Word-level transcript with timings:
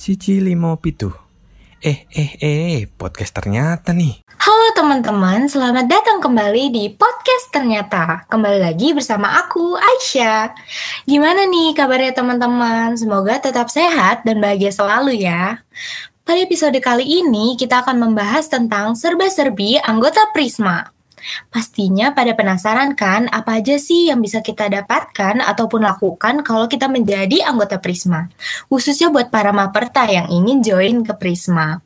Siji 0.00 0.40
limo 0.40 0.80
pitu. 0.80 1.12
Eh, 1.84 2.08
eh, 2.08 2.32
eh, 2.40 2.88
podcast 2.88 3.36
ternyata 3.36 3.92
nih. 3.92 4.24
Halo 4.40 4.72
teman-teman, 4.72 5.44
selamat 5.44 5.92
datang 5.92 6.24
kembali 6.24 6.72
di 6.72 6.88
podcast 6.88 7.52
ternyata. 7.52 8.24
Kembali 8.32 8.64
lagi 8.64 8.96
bersama 8.96 9.36
aku, 9.44 9.76
Aisyah. 9.76 10.56
Gimana 11.04 11.44
nih 11.44 11.76
kabarnya 11.76 12.16
teman-teman? 12.16 12.96
Semoga 12.96 13.44
tetap 13.44 13.68
sehat 13.68 14.24
dan 14.24 14.40
bahagia 14.40 14.72
selalu 14.72 15.20
ya. 15.20 15.60
Pada 16.24 16.40
episode 16.40 16.80
kali 16.80 17.04
ini, 17.04 17.60
kita 17.60 17.84
akan 17.84 18.00
membahas 18.00 18.48
tentang 18.48 18.96
serba-serbi 18.96 19.84
anggota 19.84 20.32
Prisma. 20.32 20.96
Pastinya 21.52 22.12
pada 22.14 22.32
penasaran 22.32 22.96
kan 22.96 23.28
apa 23.30 23.60
aja 23.60 23.76
sih 23.76 24.08
yang 24.08 24.20
bisa 24.22 24.40
kita 24.40 24.70
dapatkan 24.70 25.44
ataupun 25.44 25.84
lakukan 25.84 26.42
kalau 26.46 26.66
kita 26.66 26.88
menjadi 26.88 27.44
anggota 27.46 27.76
Prisma. 27.82 28.30
Khususnya 28.70 29.12
buat 29.12 29.28
para 29.28 29.50
maperta 29.50 30.08
yang 30.08 30.30
ingin 30.32 30.64
join 30.64 31.02
ke 31.04 31.12
Prisma. 31.16 31.82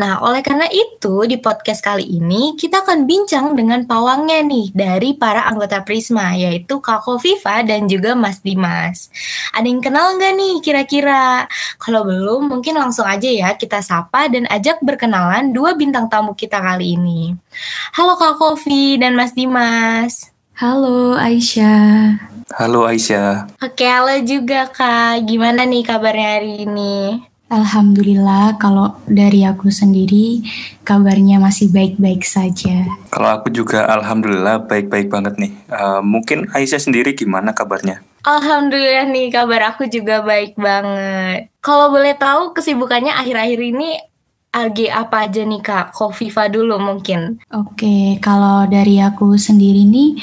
Nah, 0.00 0.22
oleh 0.24 0.40
karena 0.40 0.66
itu 0.70 1.26
di 1.28 1.36
podcast 1.38 1.84
kali 1.84 2.06
ini 2.06 2.56
kita 2.56 2.82
akan 2.82 3.04
bincang 3.04 3.52
dengan 3.52 3.84
pawangnya 3.84 4.40
nih 4.42 4.72
dari 4.72 5.14
para 5.16 5.46
anggota 5.48 5.84
Prisma 5.84 6.34
yaitu 6.36 6.80
Kak 6.80 7.04
Viva 7.20 7.62
dan 7.66 7.86
juga 7.86 8.16
Mas 8.16 8.40
Dimas. 8.40 9.12
Ada 9.52 9.66
yang 9.68 9.82
kenal 9.84 10.16
nggak 10.16 10.32
nih 10.38 10.54
kira-kira? 10.64 11.46
Kalau 11.76 12.06
belum 12.06 12.48
mungkin 12.52 12.78
langsung 12.78 13.04
aja 13.04 13.28
ya 13.28 13.54
kita 13.58 13.84
sapa 13.84 14.30
dan 14.32 14.48
ajak 14.48 14.80
berkenalan 14.80 15.52
dua 15.52 15.74
bintang 15.76 16.08
tamu 16.08 16.32
kita 16.32 16.60
kali 16.60 16.96
ini. 16.96 17.36
Halo 17.96 18.16
Kak 18.16 18.40
Kofi 18.40 18.96
dan 18.96 19.18
Mas 19.18 19.36
Dimas. 19.36 20.32
Halo 20.56 21.16
Aisyah. 21.16 22.20
Halo 22.52 22.84
Aisyah. 22.84 23.48
Oke, 23.64 23.88
halo 23.88 24.20
juga 24.22 24.68
Kak. 24.68 25.24
Gimana 25.24 25.64
nih 25.64 25.82
kabarnya 25.82 26.28
hari 26.38 26.68
ini? 26.68 27.31
Alhamdulillah 27.52 28.56
kalau 28.56 28.96
dari 29.04 29.44
aku 29.44 29.68
sendiri 29.68 30.40
kabarnya 30.88 31.36
masih 31.36 31.68
baik-baik 31.68 32.24
saja. 32.24 32.88
Kalau 33.12 33.28
aku 33.28 33.52
juga 33.52 33.84
alhamdulillah 33.92 34.64
baik-baik 34.64 35.12
banget 35.12 35.36
nih. 35.36 35.52
Uh, 35.68 36.00
mungkin 36.00 36.48
Aisyah 36.56 36.80
sendiri 36.80 37.12
gimana 37.12 37.52
kabarnya? 37.52 38.00
Alhamdulillah 38.24 39.04
nih 39.12 39.28
kabar 39.28 39.76
aku 39.76 39.84
juga 39.84 40.24
baik 40.24 40.56
banget. 40.56 41.52
Kalau 41.60 41.92
boleh 41.92 42.16
tahu 42.16 42.56
kesibukannya 42.56 43.12
akhir-akhir 43.12 43.60
ini 43.60 44.00
lagi 44.52 44.88
apa 44.88 45.28
aja 45.28 45.44
nih 45.44 45.60
Kak? 45.60 45.92
Kofifa 45.92 46.48
dulu 46.48 46.80
mungkin. 46.80 47.36
Oke, 47.52 48.16
kalau 48.24 48.64
dari 48.64 48.96
aku 48.96 49.36
sendiri 49.36 49.84
nih 49.84 50.16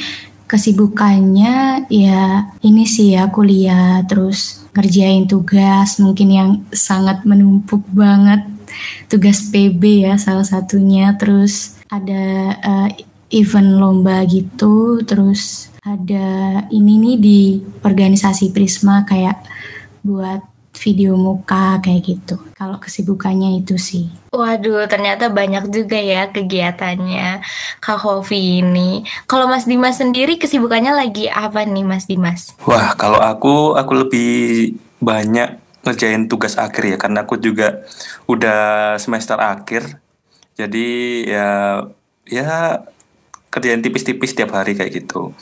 kesibukannya 0.50 1.85
ya 1.94 2.50
ini 2.66 2.83
sih 2.89 3.13
ya 3.13 3.30
kuliah 3.30 4.02
terus 4.09 4.59
ngerjain 4.73 5.25
tugas 5.30 5.98
mungkin 6.02 6.30
yang 6.30 6.50
sangat 6.73 7.23
menumpuk 7.25 7.84
banget. 7.94 8.45
Tugas 9.09 9.50
PB 9.50 9.81
ya 10.09 10.14
salah 10.17 10.45
satunya. 10.45 11.14
Terus 11.17 11.80
ada 11.89 12.56
uh, 12.62 12.90
event 13.34 13.78
lomba 13.78 14.25
gitu. 14.25 15.02
Terus 15.06 15.70
ada 15.86 16.64
ini 16.70 16.94
nih 17.00 17.17
di 17.17 17.40
organisasi 17.86 18.52
Prisma 18.53 19.06
kayak 19.06 19.42
buat 20.03 20.42
video 20.80 21.19
muka 21.19 21.83
kayak 21.83 22.02
gitu. 22.08 22.35
Kalau 22.55 22.80
kesibukannya 22.80 23.59
itu 23.59 23.75
sih. 23.75 24.08
Waduh, 24.31 24.88
ternyata 24.88 25.27
banyak 25.27 25.67
juga 25.67 25.99
ya 25.99 26.31
kegiatannya 26.31 27.44
Kak 27.83 27.99
Hovi 27.99 28.63
ini. 28.63 29.03
Kalau 29.27 29.52
Mas 29.52 29.67
Dimas 29.67 30.00
sendiri 30.00 30.39
kesibukannya 30.39 30.95
lagi 30.95 31.27
apa 31.27 31.67
nih 31.67 31.83
Mas 31.83 32.07
Dimas? 32.07 32.55
Wah, 32.63 32.95
kalau 32.95 33.19
aku 33.19 33.75
aku 33.75 34.07
lebih 34.07 34.31
banyak 35.03 35.59
ngerjain 35.83 36.27
tugas 36.27 36.59
akhir 36.59 36.95
ya 36.95 36.97
karena 37.00 37.27
aku 37.27 37.35
juga 37.35 37.83
udah 38.30 38.95
semester 38.95 39.35
akhir. 39.35 40.00
Jadi 40.56 40.88
ya 41.28 41.84
ya 42.28 42.84
kerjaan 43.50 43.81
tipis-tipis 43.81 44.38
tiap 44.38 44.53
hari 44.53 44.78
kayak 44.78 45.03
gitu. 45.03 45.34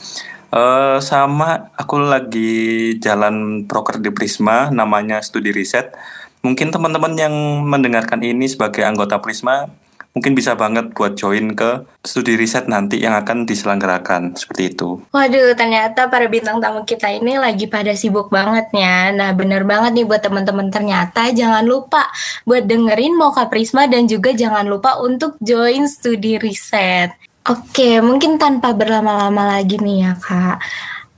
Uh, 0.48 0.96
sama 1.04 1.68
aku 1.76 2.00
lagi 2.00 2.96
jalan 2.96 3.68
proker 3.68 4.00
di 4.00 4.08
Prisma 4.08 4.72
namanya 4.72 5.20
studi 5.20 5.52
riset. 5.52 5.92
Mungkin 6.40 6.72
teman-teman 6.72 7.12
yang 7.18 7.34
mendengarkan 7.68 8.24
ini 8.24 8.48
sebagai 8.48 8.80
anggota 8.86 9.20
Prisma 9.20 9.68
mungkin 10.16 10.32
bisa 10.34 10.58
banget 10.58 10.90
buat 10.98 11.14
join 11.14 11.54
ke 11.54 11.86
studi 12.02 12.34
riset 12.34 12.66
nanti 12.66 12.98
yang 12.98 13.14
akan 13.14 13.44
diselenggarakan 13.44 14.34
seperti 14.34 14.74
itu. 14.74 14.98
Waduh, 15.14 15.54
ternyata 15.54 16.10
para 16.10 16.26
bintang 16.26 16.58
tamu 16.58 16.82
kita 16.82 17.06
ini 17.12 17.38
lagi 17.38 17.68
pada 17.70 17.94
sibuk 17.94 18.32
banget 18.32 18.66
ya. 18.74 19.12
Nah, 19.14 19.30
bener 19.36 19.62
banget 19.62 19.94
nih 19.94 20.06
buat 20.08 20.18
teman-teman 20.18 20.72
ternyata 20.74 21.30
jangan 21.30 21.62
lupa 21.62 22.08
buat 22.48 22.66
dengerin 22.66 23.14
Moka 23.14 23.46
Prisma 23.46 23.86
dan 23.86 24.08
juga 24.08 24.34
jangan 24.34 24.66
lupa 24.66 24.98
untuk 24.98 25.38
join 25.38 25.86
studi 25.86 26.40
riset. 26.40 27.27
Oke, 27.48 28.04
mungkin 28.04 28.36
tanpa 28.36 28.76
berlama-lama 28.76 29.56
lagi 29.56 29.80
nih 29.80 30.04
ya 30.04 30.12
kak. 30.20 30.60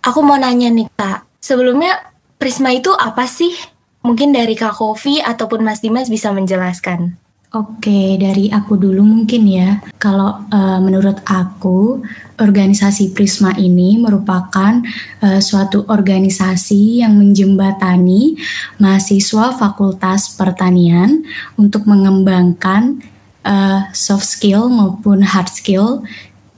Aku 0.06 0.22
mau 0.22 0.38
nanya 0.38 0.70
nih 0.70 0.86
kak, 0.94 1.26
sebelumnya 1.42 2.06
Prisma 2.41 2.70
itu 2.72 2.94
apa 2.94 3.26
sih? 3.26 3.52
Mungkin 4.00 4.32
dari 4.32 4.56
Kak 4.56 4.80
Kofi 4.80 5.20
ataupun 5.20 5.60
Mas 5.60 5.84
Dimas 5.84 6.08
bisa 6.08 6.32
menjelaskan. 6.32 7.20
Oke, 7.50 8.14
dari 8.14 8.46
aku 8.46 8.78
dulu 8.78 9.02
mungkin 9.02 9.42
ya. 9.44 9.82
Kalau 9.98 10.46
uh, 10.48 10.78
menurut 10.78 11.18
aku, 11.26 12.00
organisasi 12.38 13.10
Prisma 13.10 13.52
ini 13.58 13.98
merupakan 13.98 14.80
uh, 15.20 15.42
suatu 15.42 15.82
organisasi 15.91 17.02
yang 17.02 17.18
menjembatani 17.18 18.38
mahasiswa 18.78 19.52
Fakultas 19.52 20.32
Pertanian 20.32 21.26
untuk 21.58 21.91
mengembangkan 21.91 23.02
uh, 23.45 23.89
soft 23.93 24.27
skill 24.27 24.69
maupun 24.69 25.25
hard 25.25 25.49
skill 25.49 26.05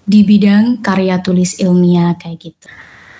di 0.03 0.27
bidang 0.27 0.83
karya 0.83 1.23
tulis 1.23 1.59
ilmiah 1.63 2.19
kayak 2.19 2.39
gitu. 2.51 2.67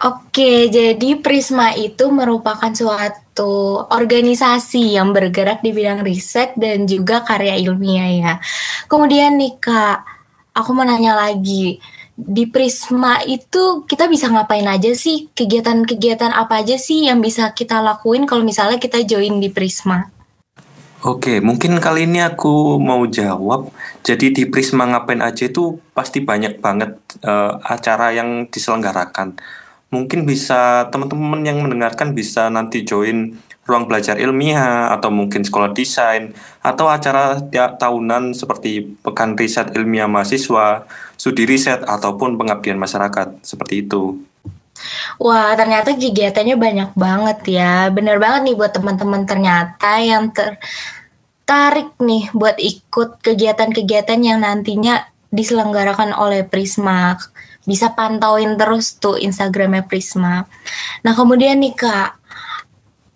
Oke, 0.03 0.67
jadi 0.67 1.15
Prisma 1.23 1.79
itu 1.79 2.11
merupakan 2.11 2.75
suatu 2.75 3.87
organisasi 3.87 4.99
yang 4.99 5.15
bergerak 5.15 5.63
di 5.63 5.71
bidang 5.71 6.03
riset 6.03 6.59
dan 6.59 6.91
juga 6.91 7.23
karya 7.23 7.55
ilmiah 7.55 8.11
ya. 8.11 8.35
Kemudian 8.91 9.39
nih 9.39 9.63
Kak, 9.63 10.03
aku 10.59 10.75
mau 10.75 10.83
nanya 10.83 11.15
lagi. 11.15 11.79
Di 12.19 12.51
Prisma 12.51 13.23
itu 13.23 13.87
kita 13.87 14.11
bisa 14.11 14.27
ngapain 14.27 14.67
aja 14.67 14.91
sih? 14.91 15.31
Kegiatan-kegiatan 15.39 16.35
apa 16.35 16.67
aja 16.67 16.75
sih 16.83 17.07
yang 17.07 17.23
bisa 17.23 17.55
kita 17.55 17.79
lakuin 17.79 18.27
kalau 18.27 18.43
misalnya 18.43 18.83
kita 18.83 19.07
join 19.07 19.39
di 19.39 19.55
Prisma? 19.55 20.11
Oke, 21.03 21.43
mungkin 21.43 21.83
kali 21.83 22.07
ini 22.07 22.23
aku 22.23 22.79
mau 22.79 23.03
jawab. 23.11 23.75
Jadi 24.07 24.31
di 24.31 24.47
Prisma 24.47 24.87
ngapain 24.87 25.19
aja 25.19 25.51
itu 25.51 25.83
pasti 25.99 26.23
banyak 26.23 26.63
banget 26.63 26.95
uh, 27.27 27.59
acara 27.59 28.15
yang 28.15 28.47
diselenggarakan. 28.47 29.35
Mungkin 29.91 30.23
bisa 30.23 30.87
teman-teman 30.95 31.43
yang 31.43 31.59
mendengarkan 31.59 32.15
bisa 32.15 32.47
nanti 32.55 32.87
join 32.87 33.35
ruang 33.67 33.91
belajar 33.91 34.15
ilmiah 34.15 34.95
atau 34.95 35.11
mungkin 35.11 35.43
sekolah 35.43 35.75
desain 35.75 36.39
atau 36.63 36.87
acara 36.87 37.43
tiap 37.51 37.83
tahunan 37.83 38.31
seperti 38.31 38.95
pekan 39.03 39.35
riset 39.35 39.75
ilmiah 39.75 40.07
mahasiswa, 40.07 40.87
studi 41.19 41.51
riset 41.51 41.83
ataupun 41.83 42.39
pengabdian 42.39 42.79
masyarakat 42.79 43.43
seperti 43.43 43.91
itu. 43.91 44.23
Wah, 45.21 45.55
ternyata 45.55 45.95
kegiatannya 45.95 46.57
banyak 46.57 46.91
banget 46.97 47.39
ya. 47.61 47.93
Bener 47.93 48.17
banget 48.19 48.51
nih 48.51 48.57
buat 48.59 48.73
teman-teman 48.75 49.23
ternyata 49.29 50.01
yang 50.03 50.33
tertarik 50.35 51.95
nih 52.03 52.33
buat 52.35 52.57
ikut 52.59 53.23
kegiatan-kegiatan 53.23 54.21
yang 54.21 54.43
nantinya 54.43 55.07
diselenggarakan 55.31 56.17
oleh 56.17 56.43
Prisma. 56.43 57.17
Bisa 57.63 57.95
pantauin 57.95 58.59
terus 58.59 58.99
tuh 58.99 59.15
Instagramnya 59.21 59.87
Prisma. 59.87 60.45
Nah, 61.07 61.13
kemudian 61.15 61.63
nih 61.63 61.79
Kak, 61.79 62.11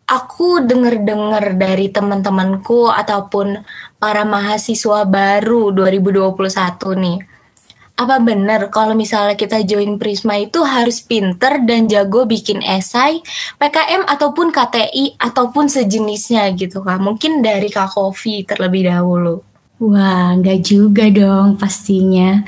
aku 0.06 0.62
denger-denger 0.62 1.58
dari 1.58 1.90
teman-temanku 1.90 2.86
ataupun 2.86 3.58
para 3.98 4.22
mahasiswa 4.22 5.02
baru 5.02 5.75
2021 5.75 6.38
nih 6.94 7.19
apa 7.96 8.20
benar 8.20 8.69
kalau 8.69 8.93
misalnya 8.93 9.32
kita 9.40 9.64
join 9.64 9.96
Prisma 9.96 10.37
itu 10.37 10.60
harus 10.60 11.00
pinter 11.00 11.64
dan 11.64 11.88
jago 11.88 12.28
bikin 12.28 12.60
esai, 12.60 13.25
PKM 13.56 14.04
ataupun 14.04 14.52
KTI 14.52 15.16
ataupun 15.16 15.72
sejenisnya 15.72 16.52
gitu 16.60 16.84
kak? 16.84 17.00
Mungkin 17.00 17.40
dari 17.40 17.72
Kak 17.72 17.96
Kofi 17.96 18.44
terlebih 18.44 18.93
dahulu. 18.93 19.40
Wah, 19.81 20.37
nggak 20.37 20.60
juga 20.60 21.08
dong 21.08 21.56
pastinya. 21.56 22.44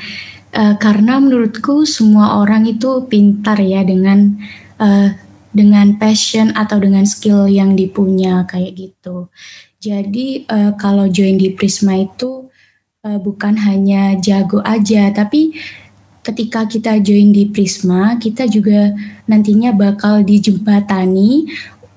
Uh, 0.52 0.76
karena 0.76 1.20
menurutku 1.20 1.84
semua 1.88 2.40
orang 2.40 2.64
itu 2.68 3.04
pintar 3.08 3.60
ya 3.60 3.84
dengan 3.84 4.36
uh, 4.80 5.12
dengan 5.52 5.96
passion 5.96 6.52
atau 6.52 6.76
dengan 6.76 7.08
skill 7.08 7.48
yang 7.48 7.72
dipunya 7.72 8.44
kayak 8.44 8.76
gitu. 8.76 9.32
Jadi 9.80 10.44
uh, 10.44 10.76
kalau 10.76 11.08
join 11.08 11.40
di 11.40 11.52
Prisma 11.56 11.96
itu 11.96 12.48
uh, 13.06 13.18
bukan 13.18 13.54
hanya 13.62 14.18
jago 14.18 14.58
aja, 14.66 15.10
tapi 15.14 15.54
ketika 16.26 16.66
kita 16.66 16.98
join 17.00 17.30
di 17.30 17.48
Prisma, 17.48 18.18
kita 18.18 18.44
juga 18.50 18.92
nantinya 19.24 19.72
bakal 19.72 20.20
dijembatani 20.26 21.48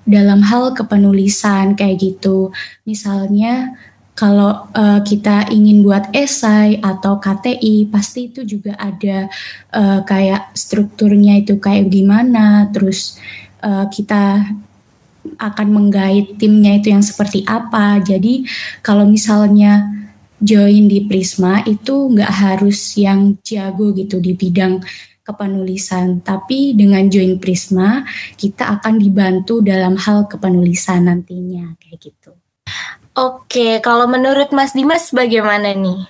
dalam 0.05 0.41
hal 0.45 0.73
kepenulisan 0.77 1.73
kayak 1.77 1.99
gitu. 1.99 2.53
Misalnya 2.87 3.75
kalau 4.21 4.69
uh, 4.75 4.99
kita 5.01 5.49
ingin 5.49 5.81
buat 5.81 6.11
esai 6.13 6.77
atau 6.83 7.17
KTI 7.17 7.89
pasti 7.89 8.29
itu 8.29 8.45
juga 8.45 8.77
ada 8.77 9.31
uh, 9.73 10.05
kayak 10.05 10.53
strukturnya 10.53 11.41
itu 11.41 11.57
kayak 11.57 11.89
gimana 11.89 12.69
terus 12.69 13.17
uh, 13.65 13.87
kita 13.89 14.51
akan 15.41 15.67
menggait 15.73 16.37
timnya 16.37 16.77
itu 16.77 16.93
yang 16.93 17.01
seperti 17.01 17.41
apa 17.49 17.97
jadi 18.03 18.45
kalau 18.85 19.09
misalnya 19.09 20.00
join 20.41 20.89
di 20.89 21.05
Prisma 21.05 21.61
itu 21.63 22.11
nggak 22.11 22.33
harus 22.33 22.97
yang 22.97 23.37
jago 23.45 23.93
gitu 23.93 24.17
di 24.17 24.33
bidang 24.33 24.81
kepenulisan 25.21 26.25
tapi 26.25 26.73
dengan 26.73 27.05
join 27.07 27.37
Prisma 27.37 28.03
kita 28.35 28.81
akan 28.81 28.97
dibantu 28.97 29.61
dalam 29.61 29.95
hal 29.95 30.25
kepenulisan 30.25 31.07
nantinya 31.07 31.77
kayak 31.77 32.11
gitu 32.11 32.33
Oke, 33.11 33.83
kalau 33.83 34.07
menurut 34.07 34.55
Mas 34.55 34.71
Dimas 34.71 35.11
bagaimana 35.11 35.75
nih? 35.75 36.07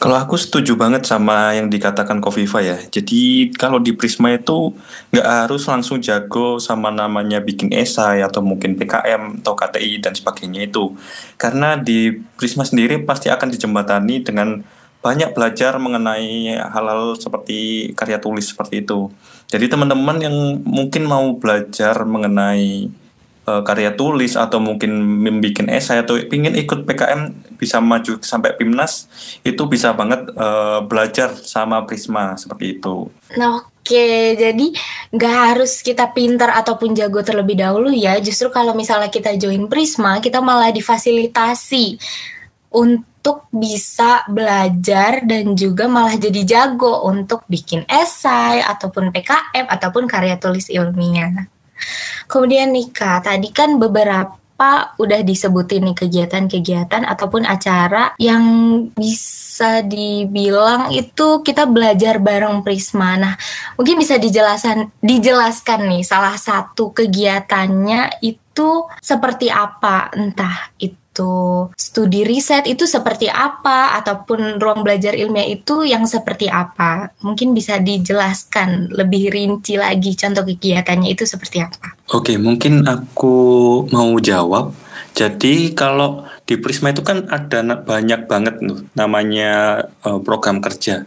Kalau 0.00 0.16
aku 0.16 0.40
setuju 0.40 0.80
banget 0.80 1.04
sama 1.04 1.52
yang 1.52 1.68
dikatakan 1.68 2.24
Kofifa 2.24 2.64
ya. 2.64 2.80
Jadi 2.88 3.52
kalau 3.52 3.76
di 3.76 3.92
Prisma 3.92 4.32
itu 4.32 4.72
nggak 5.12 5.28
harus 5.44 5.68
langsung 5.68 6.00
jago 6.00 6.56
sama 6.56 6.88
namanya 6.88 7.44
bikin 7.44 7.68
esai 7.68 8.24
atau 8.24 8.40
mungkin 8.40 8.80
PKM 8.80 9.44
atau 9.44 9.52
KTI 9.52 10.00
dan 10.00 10.16
sebagainya 10.16 10.72
itu. 10.72 10.96
Karena 11.36 11.76
di 11.76 12.16
Prisma 12.16 12.64
sendiri 12.64 13.04
pasti 13.04 13.28
akan 13.28 13.52
dijembatani 13.52 14.24
dengan 14.24 14.64
banyak 15.04 15.36
belajar 15.36 15.76
mengenai 15.76 16.56
hal-hal 16.56 17.20
seperti 17.20 17.92
karya 17.92 18.16
tulis 18.16 18.48
seperti 18.48 18.80
itu. 18.80 19.12
Jadi 19.52 19.68
teman-teman 19.68 20.16
yang 20.16 20.64
mungkin 20.64 21.04
mau 21.04 21.36
belajar 21.36 22.08
mengenai 22.08 22.88
uh, 23.50 23.60
karya 23.66 23.90
tulis 23.98 24.38
atau 24.38 24.62
mungkin 24.62 24.94
membuat 25.26 25.66
esai 25.66 26.06
atau 26.06 26.14
ingin 26.14 26.54
ikut 26.54 26.86
PKM 26.86 27.34
bisa 27.58 27.82
maju 27.82 28.22
sampai 28.22 28.54
PIMNAS 28.54 29.10
itu 29.42 29.62
bisa 29.66 29.90
banget 29.92 30.30
uh, 30.38 30.86
belajar 30.86 31.34
sama 31.34 31.82
Prisma 31.82 32.38
seperti 32.38 32.78
itu. 32.78 33.10
Nah, 33.34 33.66
Oke, 33.80 34.38
jadi 34.38 34.70
nggak 35.10 35.36
harus 35.50 35.82
kita 35.82 36.12
pintar 36.14 36.54
ataupun 36.54 36.94
jago 36.94 37.24
terlebih 37.26 37.58
dahulu 37.58 37.90
ya. 37.90 38.20
Justru 38.22 38.52
kalau 38.52 38.70
misalnya 38.76 39.10
kita 39.10 39.34
join 39.34 39.66
Prisma, 39.66 40.22
kita 40.22 40.38
malah 40.38 40.70
difasilitasi 40.70 41.98
untuk 42.70 43.50
bisa 43.50 44.22
belajar 44.30 45.26
dan 45.26 45.58
juga 45.58 45.90
malah 45.90 46.14
jadi 46.14 46.44
jago 46.46 47.02
untuk 47.02 47.42
bikin 47.50 47.82
esai 47.90 48.62
ataupun 48.62 49.10
PKM 49.10 49.66
ataupun 49.66 50.06
karya 50.06 50.38
tulis 50.38 50.70
ilmiah. 50.70 51.48
Kemudian 52.28 52.70
nikah, 52.70 53.24
tadi 53.24 53.48
kan 53.50 53.80
beberapa 53.80 54.92
udah 55.00 55.20
disebutin 55.24 55.88
nih 55.88 55.96
kegiatan-kegiatan 55.96 57.08
ataupun 57.08 57.48
acara 57.48 58.12
yang 58.20 58.44
bisa 58.92 59.80
dibilang 59.80 60.92
itu 60.92 61.40
kita 61.40 61.64
belajar 61.64 62.20
bareng 62.20 62.60
Prisma. 62.60 63.16
Nah, 63.16 63.34
mungkin 63.80 63.96
bisa 63.96 64.20
dijelaskan 64.20 64.92
dijelaskan 65.00 65.88
nih 65.88 66.04
salah 66.04 66.36
satu 66.36 66.92
kegiatannya 66.92 68.20
itu 68.20 68.84
seperti 69.00 69.48
apa? 69.48 70.12
Entah 70.12 70.76
itu 70.76 70.99
itu 71.10 71.66
studi 71.74 72.22
riset 72.22 72.70
itu 72.70 72.86
seperti 72.86 73.26
apa 73.26 73.98
ataupun 73.98 74.62
ruang 74.62 74.86
belajar 74.86 75.10
ilmiah 75.18 75.50
itu 75.50 75.82
yang 75.82 76.06
seperti 76.06 76.46
apa? 76.46 77.10
Mungkin 77.26 77.50
bisa 77.50 77.82
dijelaskan 77.82 78.94
lebih 78.94 79.34
rinci 79.34 79.74
lagi 79.74 80.14
contoh 80.14 80.46
kegiatannya 80.46 81.10
itu 81.10 81.26
seperti 81.26 81.66
apa? 81.66 81.98
Oke 82.14 82.38
mungkin 82.38 82.86
aku 82.86 83.34
mau 83.90 84.14
jawab. 84.22 84.70
Jadi 85.10 85.74
kalau 85.74 86.22
di 86.46 86.54
Prisma 86.54 86.94
itu 86.94 87.02
kan 87.02 87.26
ada 87.26 87.66
banyak 87.82 88.30
banget 88.30 88.62
tuh 88.62 88.86
namanya 88.94 89.84
uh, 90.06 90.22
program 90.22 90.62
kerja. 90.62 91.02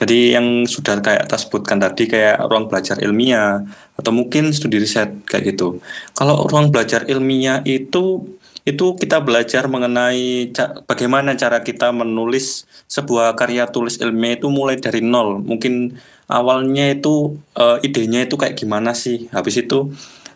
Jadi 0.00 0.32
yang 0.32 0.64
sudah 0.64 0.96
kayak 1.04 1.28
kita 1.28 1.36
sebutkan 1.36 1.76
tadi 1.76 2.08
kayak 2.08 2.40
ruang 2.48 2.72
belajar 2.72 2.96
ilmiah 3.04 3.60
atau 4.00 4.16
mungkin 4.16 4.48
studi 4.54 4.80
riset 4.80 5.26
kayak 5.28 5.52
gitu. 5.52 5.82
Kalau 6.16 6.48
ruang 6.48 6.72
belajar 6.72 7.04
ilmiah 7.04 7.60
itu 7.68 8.24
itu 8.70 8.94
kita 8.94 9.20
belajar 9.20 9.66
mengenai 9.66 10.54
ca 10.54 10.82
bagaimana 10.86 11.34
cara 11.34 11.60
kita 11.60 11.90
menulis 11.90 12.64
sebuah 12.86 13.34
karya 13.34 13.66
tulis 13.68 13.98
ilmiah 13.98 14.38
itu 14.38 14.46
mulai 14.48 14.78
dari 14.78 15.02
nol. 15.02 15.42
Mungkin 15.42 15.98
awalnya 16.30 16.94
itu 16.94 17.38
uh, 17.58 17.82
idenya 17.82 18.26
itu 18.26 18.38
kayak 18.38 18.54
gimana 18.54 18.94
sih. 18.94 19.26
Habis 19.34 19.66
itu 19.66 19.90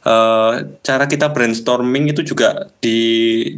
uh, 0.04 0.52
cara 0.82 1.04
kita 1.06 1.30
brainstorming 1.30 2.10
itu 2.10 2.22
juga 2.22 2.70
di, 2.82 2.98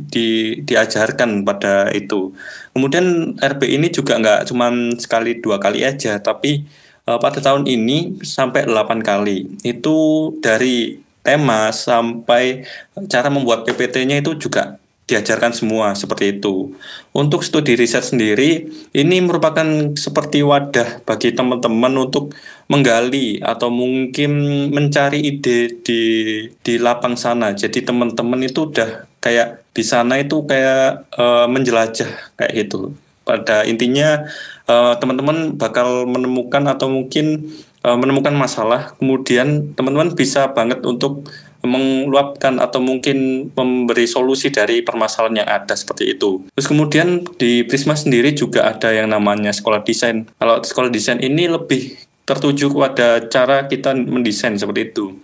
di 0.08 0.60
diajarkan 0.62 1.42
pada 1.42 1.90
itu. 1.92 2.32
Kemudian 2.76 3.36
RB 3.40 3.62
ini 3.66 3.88
juga 3.88 4.20
nggak 4.20 4.52
cuma 4.52 4.70
sekali 5.00 5.40
dua 5.40 5.56
kali 5.56 5.82
aja, 5.82 6.20
tapi 6.20 6.64
uh, 7.06 7.18
pada 7.22 7.38
tahun 7.40 7.64
ini 7.64 8.20
sampai 8.22 8.66
8 8.66 9.00
kali. 9.00 9.62
Itu 9.62 10.30
dari 10.42 11.05
tema 11.26 11.74
sampai 11.74 12.62
cara 13.10 13.26
membuat 13.26 13.66
PPT-nya 13.66 14.22
itu 14.22 14.38
juga 14.38 14.78
diajarkan 15.06 15.54
semua 15.54 15.94
seperti 15.94 16.38
itu. 16.38 16.74
Untuk 17.14 17.46
studi 17.46 17.78
riset 17.78 18.02
sendiri, 18.02 18.66
ini 18.90 19.16
merupakan 19.22 19.94
seperti 19.94 20.42
wadah 20.42 21.06
bagi 21.06 21.30
teman-teman 21.30 22.10
untuk 22.10 22.34
menggali 22.66 23.38
atau 23.38 23.70
mungkin 23.70 24.30
mencari 24.74 25.22
ide 25.22 25.78
di 25.86 26.02
di 26.50 26.74
lapang 26.82 27.14
sana. 27.14 27.54
Jadi 27.54 27.86
teman-teman 27.86 28.42
itu 28.42 28.66
udah 28.66 29.06
kayak 29.22 29.62
di 29.70 29.82
sana 29.86 30.18
itu 30.18 30.42
kayak 30.42 31.06
uh, 31.14 31.46
menjelajah 31.46 32.34
kayak 32.34 32.52
gitu. 32.66 32.90
Pada 33.22 33.62
intinya 33.66 34.26
uh, 34.66 34.98
teman-teman 34.98 35.54
bakal 35.54 36.06
menemukan 36.06 36.66
atau 36.66 36.90
mungkin 36.90 37.50
uh, 37.86 37.94
menemukan 37.94 38.34
masalah, 38.34 38.98
kemudian 38.98 39.70
teman-teman 39.78 40.18
bisa 40.18 40.50
banget 40.50 40.82
untuk 40.82 41.30
mengeluapkan 41.66 42.62
atau 42.62 42.78
mungkin 42.78 43.48
memberi 43.54 44.06
solusi 44.06 44.54
dari 44.54 44.82
permasalahan 44.82 45.42
yang 45.42 45.48
ada 45.50 45.74
seperti 45.74 46.14
itu. 46.14 46.46
Terus 46.54 46.68
kemudian 46.70 47.26
di 47.38 47.66
Prisma 47.66 47.98
sendiri 47.98 48.34
juga 48.34 48.70
ada 48.70 48.94
yang 48.94 49.10
namanya 49.10 49.50
sekolah 49.50 49.82
desain. 49.82 50.30
Kalau 50.38 50.62
sekolah 50.62 50.90
desain 50.90 51.18
ini 51.18 51.50
lebih 51.50 51.98
tertuju 52.26 52.70
kepada 52.70 53.22
cara 53.26 53.66
kita 53.66 53.94
mendesain 53.94 54.54
seperti 54.58 54.94
itu. 54.94 55.14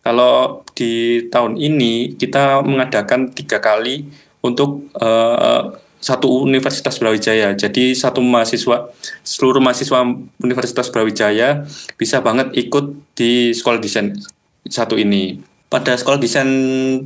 Kalau 0.00 0.64
di 0.72 1.24
tahun 1.28 1.60
ini 1.60 2.16
kita 2.16 2.64
mengadakan 2.64 3.32
tiga 3.36 3.60
kali 3.60 4.08
untuk 4.40 4.88
uh, 4.96 5.76
satu 6.00 6.42
Universitas 6.42 6.96
Brawijaya. 6.96 7.52
Jadi 7.52 7.92
satu 7.92 8.24
mahasiswa 8.24 8.88
seluruh 9.22 9.60
mahasiswa 9.60 10.02
Universitas 10.40 10.88
Brawijaya 10.88 11.68
bisa 12.00 12.24
banget 12.24 12.50
ikut 12.56 12.96
di 13.14 13.52
sekolah 13.52 13.78
desain 13.78 14.16
satu 14.64 14.96
ini 14.96 15.50
pada 15.70 15.94
sekolah 15.94 16.18
desain 16.18 16.50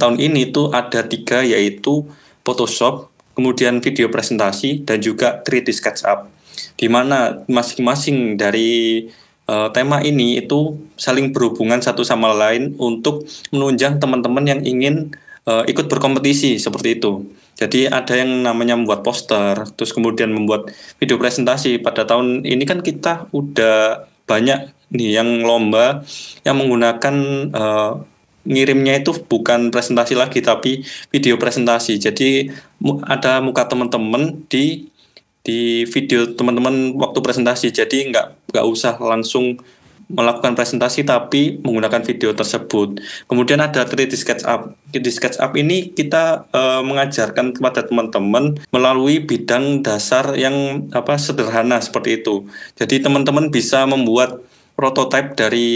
tahun 0.01 0.17
ini 0.17 0.49
itu 0.51 0.73
ada 0.73 1.05
tiga 1.05 1.45
yaitu 1.45 2.09
Photoshop, 2.45 3.13
kemudian 3.37 3.85
video 3.85 4.09
presentasi 4.09 4.89
dan 4.89 5.05
juga 5.05 5.45
3D 5.45 5.69
SketchUp. 5.69 6.33
Di 6.81 6.89
mana 6.89 7.45
masing-masing 7.45 8.41
dari 8.41 9.05
uh, 9.49 9.69
tema 9.69 10.01
ini 10.01 10.41
itu 10.41 10.81
saling 10.97 11.33
berhubungan 11.33 11.81
satu 11.85 12.05
sama 12.05 12.33
lain 12.33 12.73
untuk 12.81 13.29
menunjang 13.53 14.01
teman-teman 14.01 14.45
yang 14.49 14.61
ingin 14.65 15.13
uh, 15.45 15.65
ikut 15.69 15.85
berkompetisi 15.89 16.57
seperti 16.57 17.01
itu. 17.01 17.25
Jadi 17.55 17.87
ada 17.87 18.15
yang 18.19 18.43
namanya 18.43 18.75
membuat 18.75 19.07
poster, 19.07 19.55
terus 19.79 19.95
kemudian 19.95 20.35
membuat 20.35 20.75
video 20.99 21.17
presentasi. 21.17 21.79
Pada 21.79 22.03
tahun 22.03 22.43
ini 22.43 22.67
kan 22.67 22.83
kita 22.83 23.31
udah 23.31 24.11
banyak 24.27 24.75
nih 24.91 25.23
yang 25.23 25.43
lomba 25.43 26.03
yang 26.43 26.59
menggunakan 26.59 27.15
uh, 27.55 27.93
ngirimnya 28.45 29.01
itu 29.01 29.17
bukan 29.25 29.73
presentasi 29.73 30.15
lagi 30.19 30.45
tapi 30.45 30.85
video 31.09 31.39
presentasi. 31.41 31.97
Jadi 32.03 32.51
ada 33.07 33.41
muka 33.41 33.65
teman-teman 33.65 34.45
di 34.51 34.91
di 35.45 35.85
video 35.89 36.35
teman-teman 36.35 36.97
waktu 36.99 37.19
presentasi. 37.23 37.71
Jadi 37.71 38.11
nggak 38.11 38.51
nggak 38.53 38.67
usah 38.67 38.99
langsung 38.99 39.61
melakukan 40.15 40.55
presentasi 40.55 41.03
tapi 41.03 41.59
menggunakan 41.61 42.07
video 42.07 42.31
tersebut. 42.33 43.03
Kemudian 43.27 43.59
ada 43.61 43.83
3D 43.83 44.15
SketchUp. 44.15 44.79
Di 44.95 45.11
SketchUp 45.11 45.53
ini 45.59 45.91
kita 45.91 46.47
uh, 46.55 46.83
mengajarkan 46.87 47.53
kepada 47.53 47.83
teman-teman 47.85 48.59
melalui 48.71 49.21
bidang 49.21 49.83
dasar 49.83 50.39
yang 50.39 50.87
apa 50.95 51.19
sederhana 51.19 51.83
seperti 51.83 52.23
itu. 52.23 52.47
Jadi 52.79 53.03
teman-teman 53.03 53.51
bisa 53.51 53.83
membuat 53.85 54.41
prototipe 54.79 55.35
dari 55.35 55.69